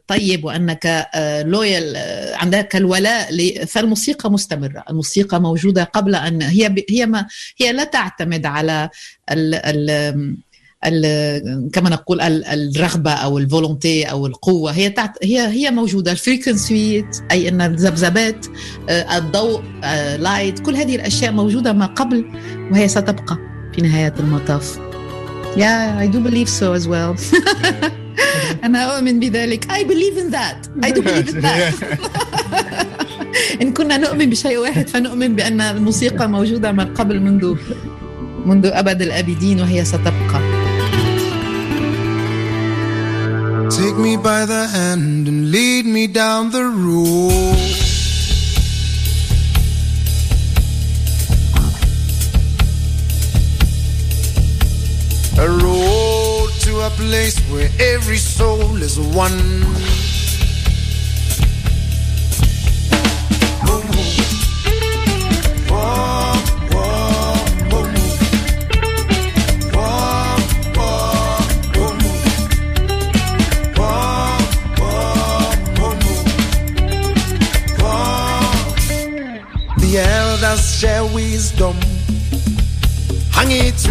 طيب 0.07 0.45
وإنك 0.45 1.09
لويال 1.47 1.97
عندك 2.35 2.77
الولاء 2.77 3.65
فالموسيقى 3.67 4.31
مستمرة، 4.31 4.85
الموسيقى 4.91 5.41
موجودة 5.41 5.85
قبل 5.85 6.15
أن 6.15 6.43
هي 6.43 6.75
هي 6.91 7.07
ما 7.07 7.27
هي 7.57 7.73
لا 7.73 7.85
تعتمد 7.85 8.47
على 8.47 8.91
ال 9.31 9.55
ال 9.55 9.91
كما 11.73 11.91
نقول 11.91 12.21
ال- 12.21 12.45
الرغبة 12.45 13.11
أو 13.13 13.39
الفولونتي 13.39 14.05
أو 14.05 14.27
القوة 14.27 14.73
هي 14.73 14.91
تعت 14.91 15.19
هي 15.25 15.41
هي 15.49 15.71
موجودة 15.71 16.13
الفريكونسي 16.13 17.05
أي 17.31 17.49
أن 17.49 17.61
الذبذبات 17.61 18.47
آه، 18.89 19.19
الضوء 19.19 19.63
آه، 19.85 20.17
لايت 20.17 20.59
كل 20.59 20.77
هذه 20.77 20.97
الأشياء 20.97 21.33
موجودة 21.33 21.73
ما 21.73 21.87
قبل 21.87 22.25
وهي 22.73 22.89
ستبقى 22.89 23.39
في 23.75 23.83
نهاية 23.83 24.15
المطاف. 24.21 24.79
Yeah, 25.57 25.99
I 25.99 26.07
do 26.07 26.19
believe 26.21 26.49
so 26.49 26.73
as 26.73 26.87
well. 26.87 27.19
أنا 28.65 28.97
أؤمن 28.97 29.21
بذلك. 29.21 29.65
I 29.73 29.85
believe 29.85 30.17
in 30.19 30.31
that. 30.35 30.69
I 30.87 30.91
do 30.91 31.03
believe 31.03 31.29
in 31.29 31.41
that. 31.41 31.75
إن 33.63 33.73
كنا 33.73 33.97
نؤمن 33.97 34.31
بشيء 34.31 34.59
واحد 34.59 34.89
فنؤمن 34.89 35.37
بأن 35.37 35.61
الموسيقى 35.61 36.29
موجودة 36.29 36.73
من 36.73 36.95
قبل 36.95 37.21
منذ 37.21 37.55
منذ 38.47 38.67
أبد 38.67 39.03
الآبدين 39.03 39.61
وهي 39.61 39.85
ستبقى. 39.85 40.41
Take 43.71 43.97
me 43.97 44.17
by 44.17 44.47
the 44.47 44.67
hand 44.67 45.29
and 45.29 45.53
lead 45.53 45.87
me 45.87 46.09
down 46.09 46.51
the 46.51 46.65
road. 46.65 47.57
A 55.39 55.49
road 55.49 56.51
to 56.61 56.81
a 56.81 56.91
place 56.91 57.39
where 57.51 57.71
every 57.79 58.19
soul 58.19 58.83
is 58.83 58.99
one. 58.99 59.63
Whoa, 63.67 63.81
whoa, 65.71 66.30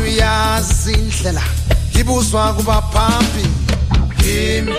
uyazi 0.09 0.91
indlela 0.93 1.43
ibuswa 1.99 2.53
kubaphambi 2.53 3.43
yimi 4.25 4.73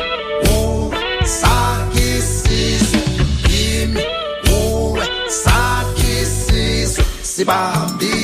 usakisizwe 1.23 3.01
yimi 3.51 4.03
uwe 4.53 5.05
sakisizwe 5.43 7.05
sibambisene 7.23 8.20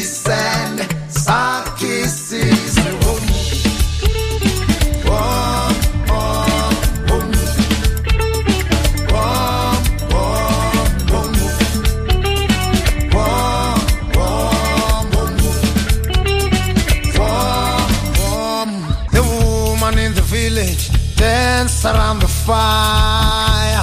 fire. 22.46 23.82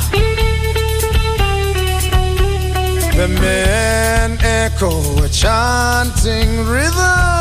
The 3.17 3.27
men 3.27 4.37
echo 4.41 5.23
a 5.23 5.29
chanting 5.29 6.65
rhythm. 6.65 7.33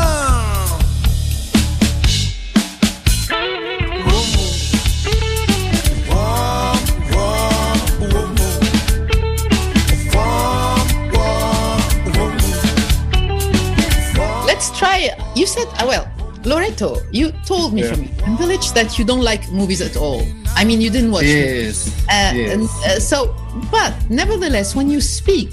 Let's 14.45 14.69
try. 14.77 15.09
You 15.35 15.45
said, 15.47 15.67
uh, 15.79 15.85
well, 15.87 16.07
Loreto, 16.43 17.01
you 17.11 17.31
told 17.45 17.73
me 17.73 17.81
Yeah. 17.81 17.93
from 17.93 18.03
the 18.05 18.37
village 18.37 18.71
that 18.73 18.97
you 18.99 19.05
don't 19.05 19.21
like 19.21 19.49
movies 19.51 19.81
at 19.81 19.95
all. 19.97 20.21
I 20.63 20.65
mean, 20.65 20.79
you 20.79 20.89
didn't 20.89 21.11
watch 21.11 21.25
yes 21.25 21.89
Uh, 22.07 22.31
yes 22.33 22.53
and, 22.53 22.63
uh, 22.63 22.97
so, 22.97 23.35
but 23.69 23.93
nevertheless, 24.09 24.77
when 24.77 24.89
you 24.89 25.01
speak, 25.01 25.51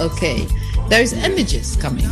okay, 0.00 0.48
there's 0.88 1.12
images 1.12 1.76
coming. 1.76 2.10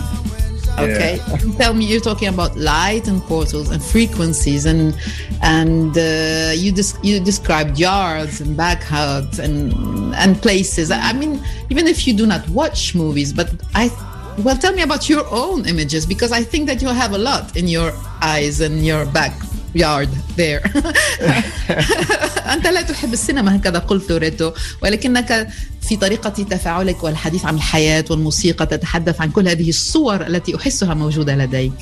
Okay, 0.79 1.19
tell 1.59 1.75
me. 1.75 1.85
You're 1.87 2.01
talking 2.01 2.29
about 2.29 2.57
light 2.57 3.09
and 3.09 3.21
portals 3.23 3.71
and 3.73 3.83
frequencies, 3.83 4.65
and 4.65 4.95
and 5.43 5.91
uh, 5.99 6.53
you 6.55 6.71
des- 6.71 7.01
you 7.03 7.19
described 7.19 7.81
yards 7.81 8.41
and 8.41 8.57
backhugs 8.57 9.41
and 9.41 9.75
and 10.15 10.41
places. 10.41 10.93
I 10.93 11.13
mean, 11.15 11.43
even 11.69 11.89
if 11.89 12.07
you 12.07 12.15
do 12.15 12.27
not 12.27 12.49
watch 12.51 12.95
movies, 12.95 13.33
but 13.33 13.51
I. 13.75 13.91
Well, 14.45 14.57
tell 14.57 14.73
me 14.73 14.83
about 14.83 15.09
your 15.09 15.27
own 15.33 15.67
images 15.67 16.07
because 16.07 16.31
I 16.31 16.45
think 16.45 16.69
that 16.69 16.81
you 16.81 16.87
have 17.03 17.13
a 17.13 17.19
lot 17.19 17.57
in 17.57 17.67
your 17.67 17.91
eyes 18.23 18.61
and 18.61 18.87
your 18.87 19.05
يارد 19.75 20.09
ذير 20.37 20.61
أنت 22.53 22.67
لا 22.67 22.83
تحب 22.83 23.13
السينما 23.13 23.57
هكذا 23.57 23.79
قلت 23.79 24.13
ريتو. 24.13 24.53
ولكنك 24.83 25.49
في 25.83 25.97
طريقة 25.97 26.31
تفاعلك 26.31 27.05
والحديث 27.05 27.45
عن 27.45 27.55
الحياة 27.55 28.05
والموسيقى 28.11 28.67
تتحدث 28.67 29.21
عن 29.21 29.31
كل 29.31 29.49
هذه 29.49 29.69
الصور 29.69 30.27
التي 30.27 30.57
أحسها 30.57 30.95
موجودة 30.95 31.37
لديك. 31.37 31.73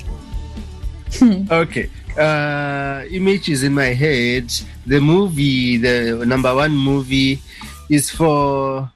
أوكي 1.22 1.82
okay. 1.88 1.88
uh, 2.18 3.04
images 3.10 3.62
in 3.62 3.74
my 3.74 3.92
head. 4.04 4.52
The 4.86 5.00
movie 5.00 5.76
the 5.76 6.24
number 6.26 6.54
one 6.54 6.76
movie 6.76 7.40
is 7.88 8.10
for 8.10 8.90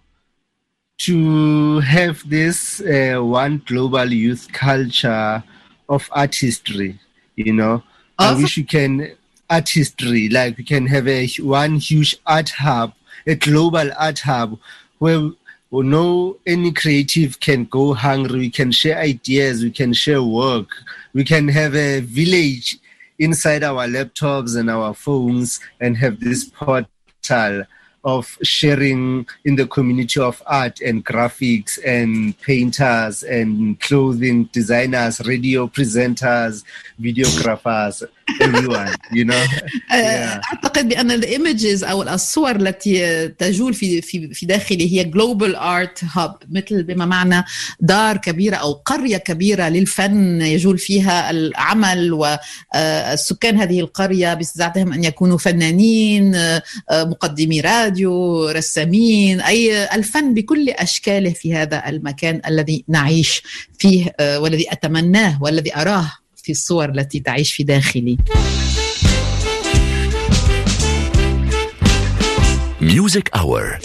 to 1.06 1.80
have 1.80 2.28
this 2.28 2.80
uh, 2.80 3.18
one 3.20 3.62
global 3.66 4.12
youth 4.12 4.52
culture 4.52 5.42
of 5.88 6.08
artistry 6.12 6.98
you 7.36 7.52
know. 7.52 7.82
I 8.20 8.34
wish 8.34 8.58
we 8.58 8.64
can 8.64 9.12
art 9.48 9.70
history 9.70 10.28
like 10.28 10.58
we 10.58 10.64
can 10.64 10.86
have 10.86 11.08
a 11.08 11.26
one 11.38 11.76
huge 11.76 12.18
art 12.26 12.50
hub, 12.50 12.92
a 13.26 13.34
global 13.34 13.90
art 13.98 14.18
hub 14.20 14.58
where 14.98 15.30
where 15.70 15.84
no 15.84 16.36
any 16.46 16.70
creative 16.72 17.40
can 17.40 17.64
go 17.64 17.94
hungry. 17.94 18.40
We 18.40 18.50
can 18.50 18.72
share 18.72 18.98
ideas. 18.98 19.62
We 19.62 19.70
can 19.70 19.94
share 19.94 20.22
work. 20.22 20.68
We 21.14 21.24
can 21.24 21.48
have 21.48 21.74
a 21.74 22.00
village 22.00 22.78
inside 23.18 23.64
our 23.64 23.86
laptops 23.86 24.54
and 24.54 24.68
our 24.68 24.92
phones 24.92 25.58
and 25.80 25.96
have 25.96 26.20
this 26.20 26.44
portal 26.44 27.64
of 28.04 28.38
sharing 28.42 29.26
in 29.44 29.56
the 29.56 29.66
community 29.66 30.20
of 30.20 30.42
art 30.46 30.80
and 30.80 31.04
graphics 31.04 31.78
and 31.84 32.38
painters 32.40 33.22
and 33.22 33.78
clothing 33.80 34.44
designers, 34.52 35.20
radio 35.26 35.66
presenters, 35.66 36.64
videographers, 37.00 38.02
everyone, 38.40 38.94
you 39.12 39.24
know? 39.24 39.44
Yeah. 39.90 40.40
أعتقد 40.52 40.88
بأن 40.88 41.10
الايمجز 41.10 41.84
أو 41.84 42.02
الصور 42.02 42.56
التي 42.56 43.28
تجول 43.28 43.74
في 43.74 44.02
في 44.02 44.34
في 44.34 44.46
داخلي 44.46 44.92
هي 44.92 45.04
جلوبال 45.04 45.56
ارت 45.56 46.04
هاب 46.04 46.36
مثل 46.50 46.82
بما 46.82 47.06
معنى 47.06 47.44
دار 47.80 48.16
كبيرة 48.16 48.56
أو 48.56 48.72
قرية 48.72 49.16
كبيرة 49.16 49.68
للفن 49.68 50.42
يجول 50.42 50.78
فيها 50.78 51.30
العمل 51.30 52.12
والسكان 52.12 53.56
هذه 53.56 53.80
القرية 53.80 54.34
باستطاعتهم 54.34 54.92
أن 54.92 55.04
يكونوا 55.04 55.38
فنانين 55.38 56.34
آه، 56.34 56.62
آه، 56.90 57.04
مقدمي 57.04 57.60
راديو 57.60 57.89
رسامين 58.52 59.40
أي 59.40 59.94
الفن 59.94 60.34
بكل 60.34 60.68
أشكاله 60.68 61.30
في 61.30 61.54
هذا 61.54 61.88
المكان 61.88 62.40
الذي 62.46 62.84
نعيش 62.88 63.42
فيه 63.78 64.14
آه، 64.20 64.40
والذي 64.40 64.72
أتمناه 64.72 65.42
والذي 65.42 65.76
أراه 65.76 66.12
في 66.36 66.52
الصور 66.52 66.88
التي 66.88 67.20
تعيش 67.20 67.52
في 67.52 67.62
داخلي. 67.62 68.18
ميوزك 72.80 73.30
اور 73.34 73.78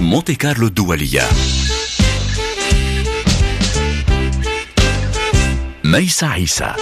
مونتي 0.00 0.34
كارلو 0.34 0.66
الدولية 0.66 1.22
ميسا 5.84 6.26
عيسى 6.26 6.74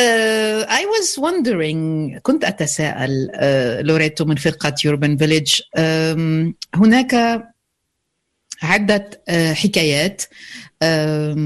Uh, 0.00 0.64
I 0.68 0.82
was 0.86 1.18
wondering 1.18 2.18
كنت 2.22 2.44
أتساءل 2.44 3.30
uh, 3.34 3.86
لوريتو 3.86 4.24
من 4.24 4.36
فرقة 4.36 4.74
يوربن 4.84 5.16
فيليج 5.16 5.60
um, 5.60 5.80
هناك 6.74 7.42
عدة 8.62 9.10
uh, 9.30 9.32
حكايات 9.32 10.22
um, 10.22 11.38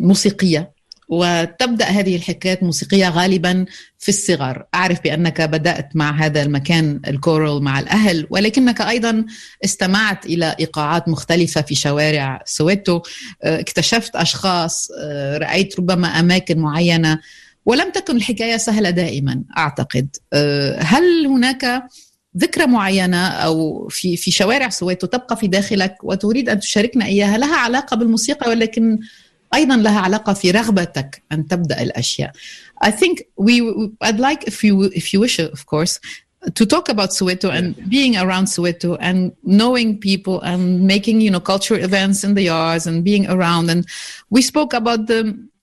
موسيقية. 0.00 0.80
وتبدأ 1.08 1.84
هذه 1.84 2.16
الحكايات 2.16 2.62
موسيقية 2.62 3.08
غالبا 3.08 3.64
في 3.98 4.08
الصغر. 4.08 4.64
أعرف 4.74 5.02
بأنك 5.02 5.40
بدأت 5.40 5.96
مع 5.96 6.10
هذا 6.10 6.42
المكان 6.42 7.00
الكورال 7.06 7.62
مع 7.62 7.80
الأهل 7.80 8.26
ولكنك 8.30 8.80
أيضا 8.80 9.24
استمعت 9.64 10.26
إلى 10.26 10.56
إيقاعات 10.60 11.08
مختلفة 11.08 11.60
في 11.60 11.74
شوارع 11.74 12.42
سويتو. 12.44 13.00
اكتشفت 13.42 14.16
أشخاص 14.16 14.90
رأيت 15.36 15.78
ربما 15.78 16.08
أماكن 16.08 16.58
معينة 16.58 17.20
ولم 17.66 17.90
تكن 17.90 18.16
الحكاية 18.16 18.56
سهلة 18.56 18.90
دائما 18.90 19.42
أعتقد 19.58 20.16
هل 20.78 21.26
هناك 21.26 21.82
ذكرى 22.38 22.66
معينة 22.66 23.28
أو 23.28 23.88
في 23.88 24.16
في 24.16 24.30
شوارع 24.30 24.68
سويتو 24.68 25.06
تبقى 25.06 25.36
في 25.36 25.46
داخلك 25.46 25.96
وتريد 26.02 26.48
أن 26.48 26.60
تشاركنا 26.60 27.04
إياها 27.04 27.38
لها 27.38 27.56
علاقة 27.56 27.96
بالموسيقى 27.96 28.50
ولكن 28.50 28.98
أيضا 29.54 29.76
لها 29.76 30.00
علاقة 30.00 30.32
في 30.32 30.50
رغبتك 30.50 31.22
أن 31.32 31.46
تبدأ 31.46 31.82
الأشياء. 31.82 32.32
I 32.84 32.90
think 32.90 33.22
we 33.36 33.60
I'd 34.04 34.20
like 34.20 34.44
if 34.46 34.64
you 34.64 34.84
if 35.00 35.12
you 35.12 35.20
wish 35.20 35.38
of 35.38 35.66
course 35.66 35.98
to 36.58 36.64
talk 36.64 36.88
about 36.88 37.10
Soweto 37.10 37.48
and 37.58 37.66
being 37.90 38.16
around 38.16 38.46
Soweto 38.46 38.96
and 39.00 39.32
knowing 39.44 39.98
people 39.98 40.40
and 40.40 40.62
making 40.86 41.20
you 41.20 41.30
know 41.30 41.40
cultural 41.52 41.80
events 41.88 42.24
in 42.24 42.32
the 42.34 42.44
yards 42.54 42.86
and 42.86 43.04
being 43.04 43.24
around 43.34 43.68
and 43.72 43.80
we 44.34 44.40
spoke 44.40 44.72
about 44.72 45.06
the 45.10 45.20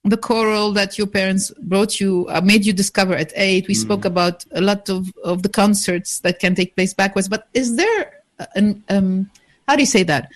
the 0.10 0.18
choral 0.18 0.72
that 0.74 0.98
your 0.98 1.08
parents 1.08 1.52
brought 1.62 2.00
you 2.00 2.26
uh, 2.30 2.42
made 2.42 2.66
you 2.66 2.74
discover 2.74 3.14
at 3.16 3.32
eight. 3.36 3.68
We 3.68 3.74
spoke 3.74 4.06
about 4.06 4.46
a 4.52 4.62
lot 4.62 4.90
of 4.90 5.12
of 5.24 5.44
the 5.44 5.50
concerts 5.50 6.20
that 6.22 6.40
can 6.40 6.56
take 6.56 6.76
place 6.76 6.94
backwards 6.94 7.28
but 7.28 7.48
is 7.54 7.76
there 7.76 8.24
an 8.56 8.84
um 8.90 9.30
how 9.68 9.76
do 9.76 9.82
you 9.82 9.88
say 9.88 10.04
that? 10.04 10.32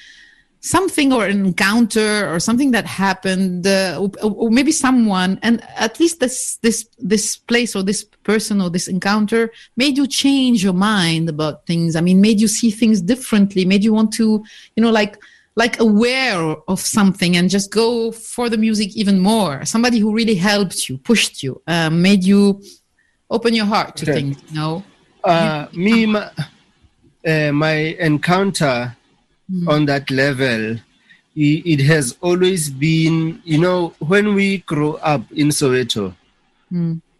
Something 0.60 1.12
or 1.12 1.26
an 1.26 1.46
encounter 1.46 2.32
or 2.32 2.40
something 2.40 2.72
that 2.72 2.86
happened 2.86 3.66
uh, 3.66 3.98
or, 4.00 4.12
or 4.22 4.52
maybe 4.52 4.72
someone 4.72 5.40
and 5.42 5.64
at 5.76 6.00
least 6.00 6.20
this 6.20 6.58
this 6.58 6.88
this 7.00 7.36
place 7.36 7.76
or 7.76 7.82
this 7.82 8.04
person 8.04 8.62
or 8.62 8.70
this 8.70 8.88
encounter 8.88 9.52
made 9.76 9.98
you 9.98 10.06
change 10.06 10.64
your 10.64 10.74
mind 10.74 11.30
about 11.30 11.66
things. 11.66 11.96
I 11.96 12.02
mean 12.02 12.22
made 12.22 12.40
you 12.40 12.48
see 12.48 12.70
things 12.70 13.02
differently 13.02 13.66
made 13.66 13.84
you 13.84 13.94
want 13.94 14.14
to 14.14 14.44
you 14.76 14.84
know 14.84 14.92
like 14.92 15.18
like 15.56 15.80
aware 15.80 16.56
of 16.68 16.80
something 16.80 17.36
and 17.36 17.50
just 17.50 17.72
go 17.72 18.12
for 18.12 18.50
the 18.50 18.58
music 18.58 18.96
even 18.96 19.20
more. 19.20 19.66
Somebody 19.66 20.00
who 20.00 20.14
really 20.14 20.36
helped 20.36 20.88
you 20.88 20.98
pushed 20.98 21.44
you 21.44 21.62
uh, 21.68 21.90
made 21.90 22.24
you 22.24 22.62
open 23.30 23.54
your 23.54 23.66
heart 23.66 23.98
to 23.98 24.06
Okay. 24.06 24.14
things 24.14 24.42
you 24.50 24.56
know? 24.56 24.84
Uh, 25.24 25.68
me, 25.74 26.06
my, 26.06 26.32
uh, 27.28 27.52
my 27.52 27.76
encounter 28.00 28.96
on 29.68 29.86
that 29.86 30.10
level, 30.10 30.78
it 31.36 31.80
has 31.82 32.18
always 32.22 32.70
been, 32.70 33.42
you 33.44 33.58
know, 33.58 33.94
when 34.00 34.34
we 34.34 34.60
grow 34.60 34.94
up 34.96 35.30
in 35.32 35.50
Soweto, 35.50 36.16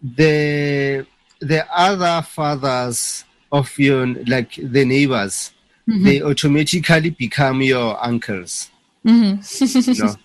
the 0.02 1.06
the 1.40 1.66
other 1.76 2.22
fathers 2.22 3.24
of 3.52 3.78
your 3.78 4.08
like 4.26 4.56
the 4.56 4.86
neighbors, 4.86 5.52
Mm-hmm. 5.90 6.04
they 6.04 6.22
automatically 6.22 7.10
become 7.10 7.62
your 7.62 8.04
uncles. 8.04 8.70
Mm-hmm. 9.06 9.90
you 9.90 10.04
know. 10.04 10.16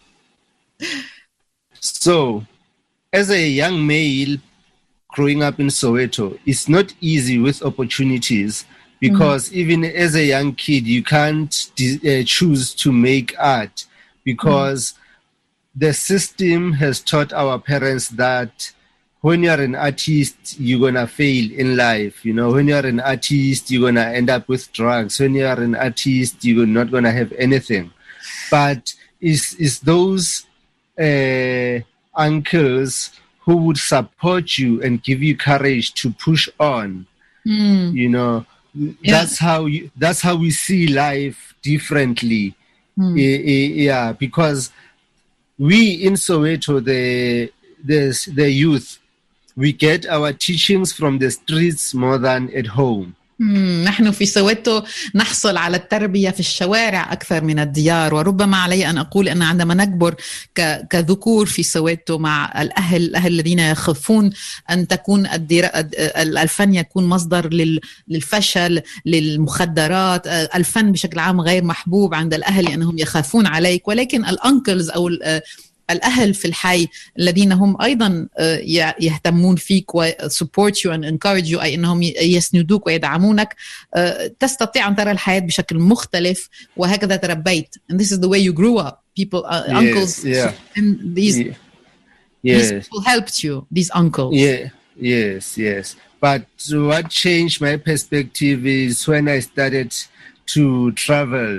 So, 1.80 2.46
as 3.12 3.30
a 3.30 3.48
young 3.48 3.86
male 3.86 4.38
growing 5.08 5.42
up 5.42 5.58
in 5.58 5.68
Soweto, 5.68 6.38
it's 6.44 6.68
not 6.68 6.92
easy 7.00 7.38
with 7.38 7.62
opportunities 7.62 8.66
because 9.00 9.48
mm-hmm. 9.48 9.58
even 9.58 9.84
as 9.84 10.14
a 10.14 10.24
young 10.24 10.54
kid, 10.54 10.86
you 10.86 11.02
can't 11.02 11.70
de- 11.74 12.20
uh, 12.20 12.24
choose 12.26 12.74
to 12.74 12.92
make 12.92 13.34
art 13.38 13.86
because 14.24 14.94
the 15.74 15.92
system 15.92 16.72
has 16.72 17.00
taught 17.00 17.32
our 17.32 17.58
parents 17.58 18.08
that 18.08 18.72
when 19.26 19.42
you're 19.42 19.60
an 19.60 19.74
artist, 19.74 20.36
you're 20.60 20.78
gonna 20.78 21.04
fail 21.08 21.50
in 21.50 21.76
life. 21.76 22.24
You 22.24 22.32
know, 22.32 22.52
when 22.52 22.68
you're 22.68 22.86
an 22.86 23.00
artist, 23.00 23.68
you're 23.72 23.82
gonna 23.88 24.08
end 24.18 24.30
up 24.30 24.46
with 24.46 24.72
drugs. 24.72 25.18
When 25.18 25.34
you're 25.34 25.60
an 25.68 25.74
artist, 25.74 26.44
you're 26.44 26.64
not 26.64 26.92
gonna 26.92 27.10
have 27.10 27.32
anything. 27.32 27.90
But 28.52 28.94
it's, 29.20 29.54
it's 29.54 29.80
those 29.80 30.46
uh, 30.96 31.80
uncles 32.14 33.10
who 33.40 33.56
would 33.64 33.78
support 33.78 34.58
you 34.58 34.80
and 34.84 35.02
give 35.02 35.20
you 35.24 35.36
courage 35.36 35.92
to 35.94 36.12
push 36.12 36.48
on. 36.60 37.06
You 37.96 38.08
know, 38.08 38.46
that's 39.04 39.38
how 39.38 39.66
you, 39.66 39.90
that's 39.96 40.20
how 40.20 40.36
we 40.36 40.52
see 40.52 40.86
life 40.86 41.52
differently. 41.62 42.54
Eh, 43.18 43.66
yeah, 43.86 44.12
because 44.12 44.70
we 45.58 45.94
in 46.06 46.12
Soweto, 46.14 46.84
the 46.84 47.50
the 47.84 48.32
the 48.32 48.50
youth, 48.50 49.00
we 49.56 49.72
get 49.72 50.06
our 50.06 50.32
teachings 50.32 50.92
from 50.92 51.18
the 51.18 51.30
streets 51.30 51.94
more 51.94 52.18
than 52.18 52.50
at 52.54 52.66
home. 52.66 53.14
نحن 53.84 54.10
في 54.10 54.26
سويتو 54.26 54.82
نحصل 55.14 55.56
على 55.56 55.76
التربية 55.76 56.30
في 56.30 56.40
الشوارع 56.40 57.12
أكثر 57.12 57.44
من 57.44 57.58
الديار 57.58 58.14
وربما 58.14 58.56
علي 58.56 58.90
أن 58.90 58.98
أقول 58.98 59.28
أن 59.28 59.42
عندما 59.42 59.74
نكبر 59.74 60.14
كذكور 60.90 61.46
في 61.46 61.62
سويتو 61.62 62.18
مع 62.18 62.62
الأهل 62.62 63.02
الأهل 63.02 63.32
الذين 63.32 63.58
يخافون 63.58 64.30
أن 64.70 64.88
تكون. 64.88 65.26
الفن 66.16 66.74
يكون 66.74 67.04
مصدر 67.06 67.52
لل... 67.52 67.80
للفشل 68.08 68.82
للمخدرات 69.06 70.26
الفن 70.26 70.92
بشكل 70.92 71.18
عام 71.18 71.40
غير 71.40 71.64
محبوب 71.64 72.14
عند 72.14 72.34
الأهل 72.34 72.64
لأنهم 72.64 72.98
يخافون 72.98 73.46
عليك 73.46 73.88
ولكن 73.88 74.24
الأنكلز 74.24 74.90
أو 74.90 75.10
ال- 75.90 75.94
آه، 76.04 76.06
الأهل 76.06 76.34
في 76.34 76.44
الحي 76.48 76.88
الذين 77.18 77.52
هم 77.52 77.82
أيضا 77.82 78.28
آه، 78.38 78.56
ي- 78.58 78.94
يهتمون 79.00 79.56
فيك 79.56 79.94
و 79.94 80.10
support 80.10 80.72
you 80.84 80.90
and 80.92 81.04
encourage 81.04 81.48
you 81.50 81.60
أي 81.62 81.74
أنهم 81.74 82.02
ي- 82.02 82.14
يسندوك 82.20 82.86
ويدعمونك 82.86 83.54
آه، 83.94 84.34
تستطيع 84.40 84.88
أن 84.88 84.96
ترى 84.96 85.10
الحياة 85.10 85.40
بشكل 85.40 85.78
مختلف 85.78 86.48
وهكذا 86.76 87.16
تربيت 87.16 87.74
and 87.92 87.96
this 87.96 88.12
is 88.12 88.18
the 88.20 88.28
way 88.28 88.38
you 88.38 88.52
grew 88.52 88.78
up 88.78 89.02
people 89.20 89.44
uh, 89.44 89.64
Yes, 89.68 89.76
uncles 89.76 90.24
yeah. 90.24 90.52
and 90.78 91.14
these, 91.16 91.38
Ye- 91.38 91.54
these 92.44 92.70
Yes. 92.72 92.84
people 92.88 93.00
helped 93.12 93.36
you 93.44 93.54
these 93.76 93.90
uncles 94.00 94.32
Yeah, 94.34 94.62
yes, 95.00 95.44
yes. 95.58 95.96
But 96.20 96.44
what 96.90 97.04
changed 97.24 97.56
my 97.60 97.76
perspective 97.76 98.60
is 98.66 99.06
when 99.12 99.24
I 99.36 99.38
started 99.40 99.90
to 100.54 100.64
travel 100.92 101.52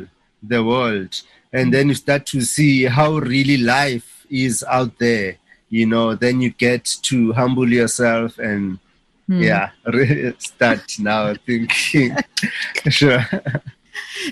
the 0.52 0.62
world, 0.72 1.12
and 1.54 1.66
then 1.74 1.86
you 1.90 1.96
start 2.06 2.24
to 2.34 2.42
see 2.56 2.76
how 2.98 3.10
really 3.34 3.58
life 3.58 4.17
is 4.30 4.64
out 4.68 4.98
there. 5.00 5.38
You 5.70 5.86
know, 5.86 6.16
then 6.16 6.42
you 6.42 6.52
get 6.52 6.86
to 7.04 7.34
humble 7.34 7.70
yourself 7.72 8.40
and 8.40 8.80
yeah, 9.28 9.72
start 10.40 10.82
now 11.00 11.34
thinking. 11.46 12.16
sure. 12.90 13.26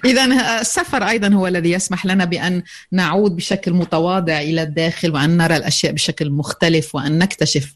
إذا 0.05 0.59
السفر 0.61 1.09
أيضا 1.09 1.33
هو 1.33 1.47
الذي 1.47 1.71
يسمح 1.71 2.05
لنا 2.05 2.25
بأن 2.25 2.63
نعود 2.91 3.35
بشكل 3.35 3.73
متواضع 3.73 4.39
إلى 4.39 4.63
الداخل 4.63 5.11
وأن 5.11 5.37
نرى 5.37 5.57
الأشياء 5.57 5.93
بشكل 5.93 6.29
مختلف 6.29 6.95
وأن 6.95 7.19
نكتشف 7.19 7.75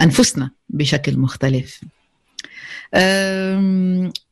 أنفسنا 0.00 0.50
بشكل 0.68 1.18
مختلف. 1.18 1.80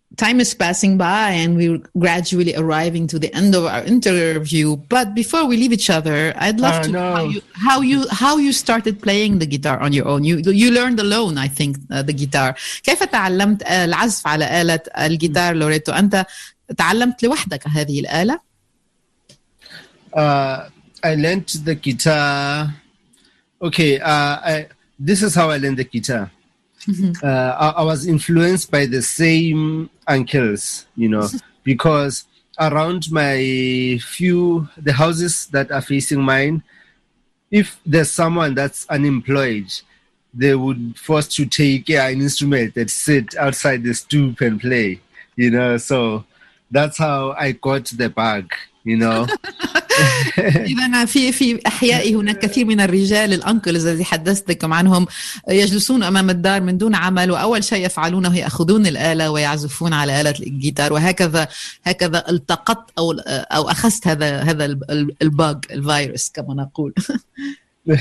Um, 0.04 0.18
time 0.18 0.40
is 0.42 0.54
passing 0.54 0.98
by 0.98 1.32
and 1.32 1.56
we're 1.56 1.80
gradually 1.98 2.54
arriving 2.56 3.08
to 3.08 3.18
the 3.20 3.32
end 3.34 3.56
of 3.56 3.64
our 3.66 3.84
interview. 3.84 4.76
But 4.76 5.14
before 5.16 5.46
we 5.46 5.56
leave 5.56 5.72
each 5.72 5.90
other, 5.90 6.34
I'd 6.36 6.60
love 6.60 6.76
Ah, 6.76 6.82
to 6.82 6.90
know 6.92 7.10
how 7.16 7.24
no. 7.24 7.30
you, 7.30 7.42
how 7.68 7.80
you 7.82 8.00
how 8.12 8.38
you 8.38 8.52
started 8.52 9.02
playing 9.02 9.40
the 9.40 9.46
guitar 9.46 9.80
on 9.80 9.92
your 9.94 10.08
own. 10.12 10.22
You 10.30 10.36
you 10.64 10.72
learned 10.72 11.00
alone, 11.00 11.38
I 11.38 11.48
think, 11.48 11.78
uh, 11.92 12.02
the 12.02 12.14
guitar. 12.14 12.56
كيف 12.84 13.04
تعلمت 13.04 13.64
آه، 13.64 13.86
العزف 13.86 14.28
على 14.28 14.62
آلة 14.62 14.80
الجيتار 14.98 15.56
لوريتو؟ 15.56 15.92
أنت 15.92 16.26
تعلمت 16.78 17.24
لوحدك 17.24 17.68
هذه 17.68 18.00
الآلة؟ 18.00 18.40
uh, 20.14 20.70
I 21.04 21.16
learned 21.16 21.48
the 21.64 21.76
guitar. 21.76 22.74
Okay, 23.62 24.00
uh, 24.00 24.36
I, 24.52 24.68
this 25.00 25.22
is 25.24 25.36
how 25.36 25.50
I 25.50 25.58
learned 25.58 25.78
the 25.78 25.84
guitar. 25.84 26.32
Uh, 27.22 27.28
I, 27.28 27.68
I 27.82 27.84
was 27.84 28.08
influenced 28.08 28.72
by 28.72 28.86
the 28.86 29.02
same 29.02 29.90
uncles, 30.07 30.87
you 30.97 31.09
know, 31.09 31.29
because 31.65 32.27
around 32.59 33.11
my 33.11 33.99
few 34.03 34.69
the 34.77 34.93
houses 34.93 35.47
that 35.47 35.71
are 35.71 35.83
facing 35.83 36.21
mine, 36.21 36.63
if 37.51 37.81
there's 37.85 38.11
someone 38.11 38.55
that's 38.55 38.87
unemployed, 38.89 39.73
they 40.33 40.55
would 40.55 40.99
force 40.99 41.29
to 41.29 41.47
take 41.47 41.89
yeah, 41.89 42.09
an 42.09 42.21
instrument 42.21 42.75
that 42.75 42.91
sit 42.91 43.37
outside 43.37 43.83
the 43.83 43.95
stoop 43.95 44.41
and 44.41 44.61
play, 44.61 45.01
you 45.37 45.51
know. 45.51 45.77
So 45.77 46.25
that's 46.71 46.99
how 46.99 47.33
I 47.39 47.53
got 47.53 47.87
the 47.87 48.09
bug, 48.09 48.53
you 48.85 48.97
know. 48.97 49.27
إذا 50.39 51.05
في 51.05 51.33
في 51.33 51.61
أحيائي 51.67 52.15
هناك 52.15 52.39
كثير 52.39 52.65
من 52.65 52.81
الرجال 52.81 53.33
الأنكلز 53.33 53.87
الذي 53.87 54.05
حدثتكم 54.05 54.73
عنهم 54.73 55.07
يجلسون 55.49 56.03
أمام 56.03 56.31
الدار 56.31 56.61
من 56.61 56.79
دون 56.79 56.95
عمل 56.95 57.31
وأول 57.31 57.65
شيء 57.65 57.87
يفعلونه 57.87 58.39
يأخذون 58.39 58.87
الآلة 58.87 59.31
ويعزفون 59.31 59.93
على 59.93 60.21
آلة 60.21 60.35
الجيتار 60.41 60.93
وهكذا 60.93 61.49
هكذا 61.85 62.25
التقطت 62.31 62.91
أو 62.99 63.13
أو 63.29 63.71
أخذت 63.71 64.07
هذا 64.07 64.43
هذا 64.43 64.65
الباج 65.23 65.65
الفيروس 65.71 66.31
كما 66.31 66.55
نقول. 66.55 66.95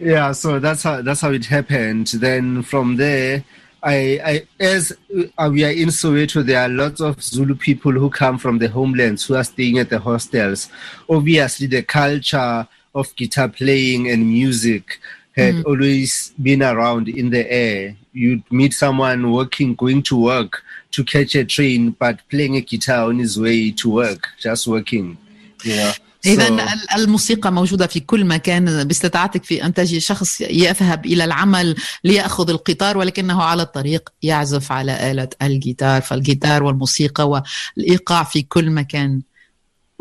yeah 0.00 0.32
so 0.32 0.58
that's 0.58 0.82
how 0.82 1.02
that's 1.02 1.20
how 1.20 1.30
it 1.30 1.44
happened 1.44 2.06
then 2.20 2.62
from 2.62 2.96
there 2.96 3.44
i 3.82 4.20
i 4.24 4.46
as 4.62 4.92
uh, 5.38 5.48
we 5.50 5.64
are 5.64 5.70
in 5.70 5.88
soweto 5.88 6.44
there 6.44 6.60
are 6.60 6.68
lots 6.68 7.00
of 7.00 7.22
zulu 7.22 7.54
people 7.54 7.92
who 7.92 8.10
come 8.10 8.38
from 8.38 8.58
the 8.58 8.68
homelands 8.68 9.24
who 9.24 9.34
are 9.34 9.44
staying 9.44 9.78
at 9.78 9.90
the 9.90 9.98
hostels. 9.98 10.68
Obviously 11.08 11.66
the 11.66 11.82
culture 11.82 12.66
of 12.94 13.14
guitar 13.16 13.48
playing 13.48 14.10
and 14.10 14.28
music 14.28 15.00
had 15.36 15.64
always 15.64 16.34
been 16.42 16.62
around 16.62 17.08
in 17.08 17.30
the 17.30 17.50
air. 17.50 17.96
You'd 18.12 18.42
meet 18.50 18.74
someone 18.74 19.32
working 19.32 19.74
going 19.74 20.02
to 20.04 20.20
work 20.20 20.62
to 20.90 21.04
catch 21.04 21.34
a 21.34 21.44
train 21.44 21.90
but 21.90 22.20
playing 22.28 22.56
a 22.56 22.60
guitar 22.60 23.08
on 23.08 23.18
his 23.18 23.38
way 23.38 23.70
to 23.70 23.90
work 23.90 24.28
just 24.38 24.66
working 24.66 25.16
you 25.62 25.76
know 25.76 25.92
إذا 26.26 26.48
So- 26.48 26.94
الموسيقى 26.96 27.52
موجودة 27.52 27.86
في 27.86 28.00
كل 28.00 28.24
مكان 28.24 28.84
باستطاعتك 28.84 29.44
في 29.44 29.64
أن 29.64 29.74
تجي 29.74 30.00
شخص 30.00 30.40
يذهب 30.40 31.06
إلى 31.06 31.24
العمل 31.24 31.76
ليأخذ 32.04 32.50
القطار 32.50 32.98
ولكنه 32.98 33.42
على 33.42 33.62
الطريق 33.62 34.08
يعزف 34.22 34.72
على 34.72 35.10
آلة 35.10 35.28
الجيتار 35.42 36.00
فالجيتار 36.02 36.62
والموسيقى 36.62 37.28
والإيقاع 37.76 38.24
في 38.24 38.42
كل 38.42 38.70
مكان. 38.70 39.22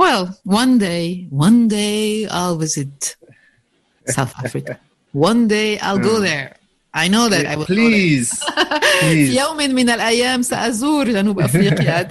Well, 0.02 0.28
one 0.48 0.78
day, 0.80 1.28
one 1.32 1.68
day 1.68 2.26
I'll 2.30 2.58
visit 2.66 3.16
South 4.16 4.34
Africa. 4.46 4.74
One 5.14 5.48
day 5.48 5.78
I'll 5.88 6.00
go 6.12 6.20
there. 6.22 6.59
I 6.94 7.08
know 7.08 7.30
that 7.30 7.46
I 7.46 7.56
will 7.56 7.66
please. 7.66 8.30
في 9.00 9.38
يوم 9.40 9.58
من 9.58 9.90
الأيام 9.90 10.42
سأزور 10.42 11.10
جنوب 11.12 11.40
أفريقيا. 11.50 12.08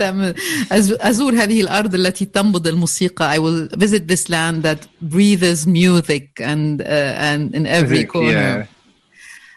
أزور 1.00 1.32
هذه 1.34 1.60
الأرض 1.60 1.94
التي 1.94 2.24
تنبض 2.24 2.66
الموسيقى. 2.66 3.36
I 3.36 3.38
will 3.38 3.76
visit 3.78 4.02
this 4.08 4.28
land 4.28 4.62
that 4.62 4.86
breathes 5.14 5.66
music 5.66 6.28
and, 6.40 6.80
uh, 6.82 6.84
and 7.30 7.54
in 7.54 7.66
every 7.66 8.04
corner. 8.04 8.66
yeah. 8.66 8.66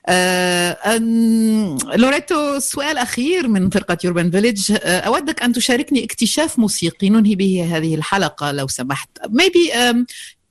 آه، 0.07 0.77
أن- 0.97 1.95
لوريتو 1.95 2.59
سؤال 2.59 2.97
أخير 2.97 3.47
من 3.47 3.69
فرقة 3.69 3.97
يوربان 4.03 4.31
فيليج 4.31 4.71
آه، 4.71 4.99
أودك 4.99 5.43
أن 5.43 5.53
تشاركني 5.53 6.03
اكتشاف 6.03 6.59
موسيقي 6.59 7.09
ننهي 7.09 7.35
به 7.35 7.77
هذه 7.77 7.95
الحلقة 7.95 8.51
لو 8.51 8.67
سمحت. 8.67 9.09
Maybe 9.27 9.71
um, 9.73 10.05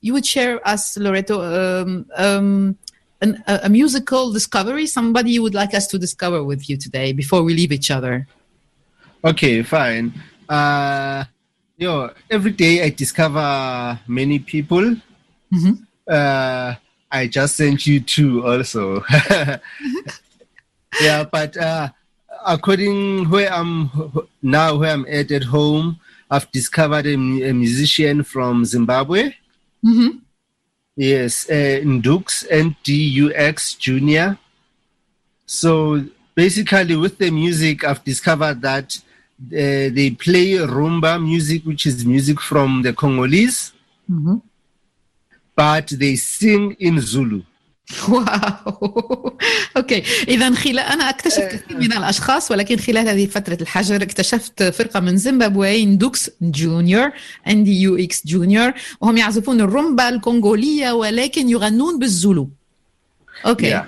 you 0.06 0.12
would 0.14 0.26
share 0.26 0.68
us 0.74 0.96
Loreto 0.98 1.34
um, 1.34 2.04
um, 2.16 2.74
an, 3.20 3.42
a, 3.46 3.60
a 3.64 3.68
musical 3.68 4.32
discovery 4.32 4.86
somebody 4.86 5.30
you 5.32 5.42
would 5.42 5.54
like 5.54 5.74
us 5.74 5.86
to 5.86 5.98
discover 5.98 6.42
with 6.42 6.68
you 6.68 6.76
today 6.76 7.12
before 7.12 7.42
we 7.42 7.54
leave 7.54 7.72
each 7.72 7.90
other 7.90 8.26
Okay, 9.22 9.62
fine. 9.62 10.14
Uh, 10.48 11.24
yo, 11.76 12.08
every 12.30 12.52
day 12.52 12.82
I 12.82 12.88
discover 12.88 14.00
many 14.08 14.38
people. 14.38 14.96
Mhm. 15.52 15.86
Uh, 16.08 16.74
I 17.12 17.26
just 17.26 17.56
sent 17.56 17.86
you 17.86 18.00
two 18.00 18.46
also. 18.46 19.04
yeah, 21.02 21.24
but 21.24 21.56
uh, 21.56 21.88
according 22.46 23.28
where 23.28 23.52
I'm 23.52 23.90
now, 24.42 24.76
where 24.76 24.92
I'm 24.92 25.04
at 25.06 25.30
at 25.30 25.44
home, 25.44 26.00
I've 26.30 26.50
discovered 26.50 27.06
a, 27.06 27.14
a 27.14 27.52
musician 27.52 28.22
from 28.22 28.64
Zimbabwe. 28.64 29.34
Mhm. 29.84 30.20
Yes, 31.00 31.48
uh, 31.48 31.80
Ndux, 31.82 32.44
N-D-U-X 32.50 33.74
Junior. 33.76 34.36
So 35.46 36.04
basically, 36.34 36.94
with 36.94 37.16
the 37.16 37.30
music, 37.30 37.84
I've 37.84 38.04
discovered 38.04 38.60
that 38.60 38.98
uh, 38.98 39.88
they 39.96 40.10
play 40.10 40.48
rumba 40.76 41.18
music, 41.22 41.64
which 41.64 41.86
is 41.86 42.04
music 42.04 42.38
from 42.38 42.82
the 42.82 42.92
Congolese, 42.92 43.72
Mhm. 44.10 44.42
but 45.56 45.86
they 46.02 46.16
sing 46.16 46.76
in 46.78 47.00
Zulu. 47.00 47.42
واو. 48.08 49.38
أوكي. 49.76 50.02
إذا 50.28 50.54
خلال 50.54 50.78
أنا 50.78 51.10
اكتشف 51.10 51.42
كثير 51.42 51.76
من 51.76 51.92
الأشخاص 51.92 52.50
ولكن 52.50 52.76
خلال 52.76 53.08
هذه 53.08 53.26
فترة 53.26 53.58
الحجر 53.60 54.02
اكتشفت 54.02 54.62
فرقة 54.62 55.00
من 55.00 55.16
زيمبابوي 55.16 55.84
دوكس 55.84 56.30
جونيور 56.42 57.10
ان 57.48 57.64
دي 57.64 57.80
يو 57.80 57.96
إكس 57.96 58.26
جونيور 58.26 58.72
وهم 59.00 59.16
يعزفون 59.16 59.60
الرومبا 59.60 60.08
الكونغولية 60.08 60.92
ولكن 60.92 61.48
يغنون 61.48 61.98
بالزولو. 61.98 62.50
أوكي. 63.46 63.80
Yeah. 63.80 63.84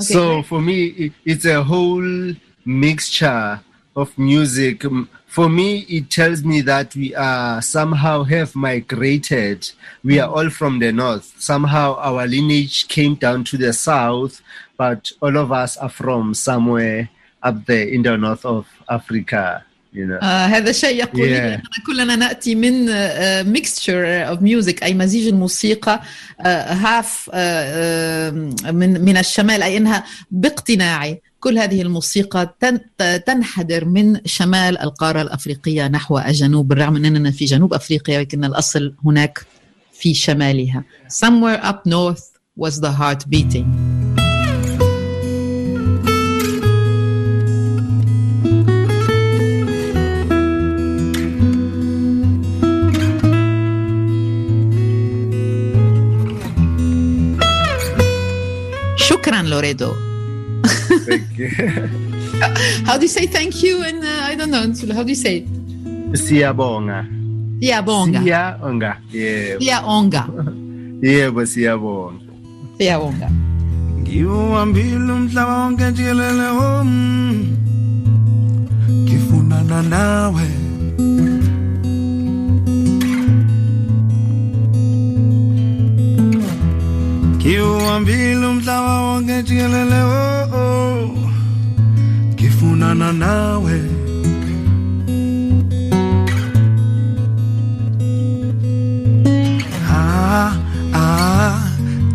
So 0.00 0.42
for 0.42 0.60
me, 0.60 0.86
it, 1.04 1.12
it's 1.26 1.44
a 1.44 1.62
whole 1.62 2.34
mixture 2.64 3.60
of 3.96 4.08
music. 4.16 4.84
Um, 5.31 5.31
For 5.37 5.49
me, 5.49 5.69
it 5.97 6.05
tells 6.09 6.39
me 6.51 6.61
that 6.61 6.95
we 6.95 7.13
are 7.13 7.61
somehow 7.61 8.23
have 8.23 8.51
migrated. 8.55 9.59
We 10.03 10.15
are 10.19 10.29
all 10.35 10.49
from 10.49 10.73
the 10.79 10.91
north. 10.91 11.27
Somehow 11.37 11.87
our 12.07 12.23
lineage 12.35 12.87
came 12.87 13.13
down 13.25 13.39
to 13.49 13.55
the 13.57 13.71
south, 13.73 14.33
but 14.77 15.01
all 15.23 15.35
of 15.37 15.51
us 15.51 15.71
are 15.77 15.89
from 16.01 16.33
somewhere 16.33 17.09
up 17.43 17.57
there 17.69 17.87
in 17.95 18.01
the 18.07 18.17
north 18.17 18.45
of 18.45 18.65
Africa. 18.89 19.63
You 19.93 20.05
know. 20.07 20.19
آه 20.21 20.45
هذا 20.45 20.71
شيء 20.71 20.95
يقول 21.03 21.27
لي 21.29 21.37
Yeah. 21.37 21.43
أننا 21.43 21.85
كلنا 21.87 22.15
نأتي 22.15 22.55
من 22.55 22.89
آه 22.89 23.43
mixture 23.43 24.35
of 24.35 24.41
music 24.41 24.83
أي 24.83 24.93
مزيج 24.93 25.27
الموسيقى 25.27 26.01
آه 26.41 26.73
هاف 26.73 27.29
آه 27.33 28.29
آه، 28.65 28.71
من 28.71 29.01
من 29.01 29.17
الشمال 29.17 29.63
أي 29.63 29.77
أنها 29.77 30.03
باقتناعي 30.31 31.21
كل 31.42 31.58
هذه 31.58 31.82
الموسيقى 31.82 32.54
تن- 32.60 32.80
تنحدر 33.26 33.84
من 33.84 34.20
شمال 34.26 34.78
القارة 34.78 35.22
الأفريقية 35.22 35.88
نحو 35.88 36.18
الجنوب 36.18 36.68
بالرغم 36.68 36.92
من 36.92 37.04
أننا 37.04 37.30
في 37.30 37.44
جنوب 37.44 37.74
أفريقيا 37.74 38.18
ولكن 38.18 38.44
الأصل 38.44 38.94
هناك 39.04 39.46
في 39.92 40.14
شمالها. 40.14 40.84
Somewhere 41.24 41.60
up 41.64 41.90
north 41.90 42.24
was 42.60 42.74
the 42.80 42.90
heart 43.00 43.22
beating. 43.30 43.66
شكرا 58.96 59.42
لوريدو. 59.42 60.11
Thank 61.06 61.38
you. 61.38 61.48
How 62.86 62.96
do 62.96 63.02
you 63.02 63.08
say 63.08 63.26
thank 63.26 63.62
you 63.62 63.84
in 63.84 64.02
uh, 64.04 64.30
I 64.30 64.34
don't 64.34 64.50
know? 64.50 64.66
How 64.94 65.02
do 65.02 65.08
you 65.08 65.14
say 65.14 65.38
it? 65.38 65.46
Siyabonga. 66.14 67.06
Siyabonga. 67.60 68.20
Siyabonga. 68.20 68.96
Yeah. 69.10 69.58
Siyabonga. 69.58 70.22
Yebo 71.02 71.46
siyabonga. 71.46 72.32
Siyabonga. 72.78 73.28
ngiwuhambile 74.12 75.12
umhlaba 75.12 75.54
wonke 75.58 75.92
jikelele 75.92 76.48
hom 76.58 76.90
ngifunana 78.90 79.82
nawe 79.82 80.46
ngiwuhambile 87.42 88.44
umhlaba 88.52 88.92
wonke 89.04 89.36
jikelele 89.46 90.00
oh, 90.02 90.42
oh. 90.60 91.02
ngifunana 92.34 93.08
nawe 93.22 93.76
ah, 99.90 100.52
ah, 100.94 101.58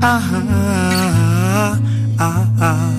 ah, 0.02 0.22
ah, 0.42 1.78
ah, 2.20 2.46
ah. 2.60 2.68
Ah, 2.70 2.97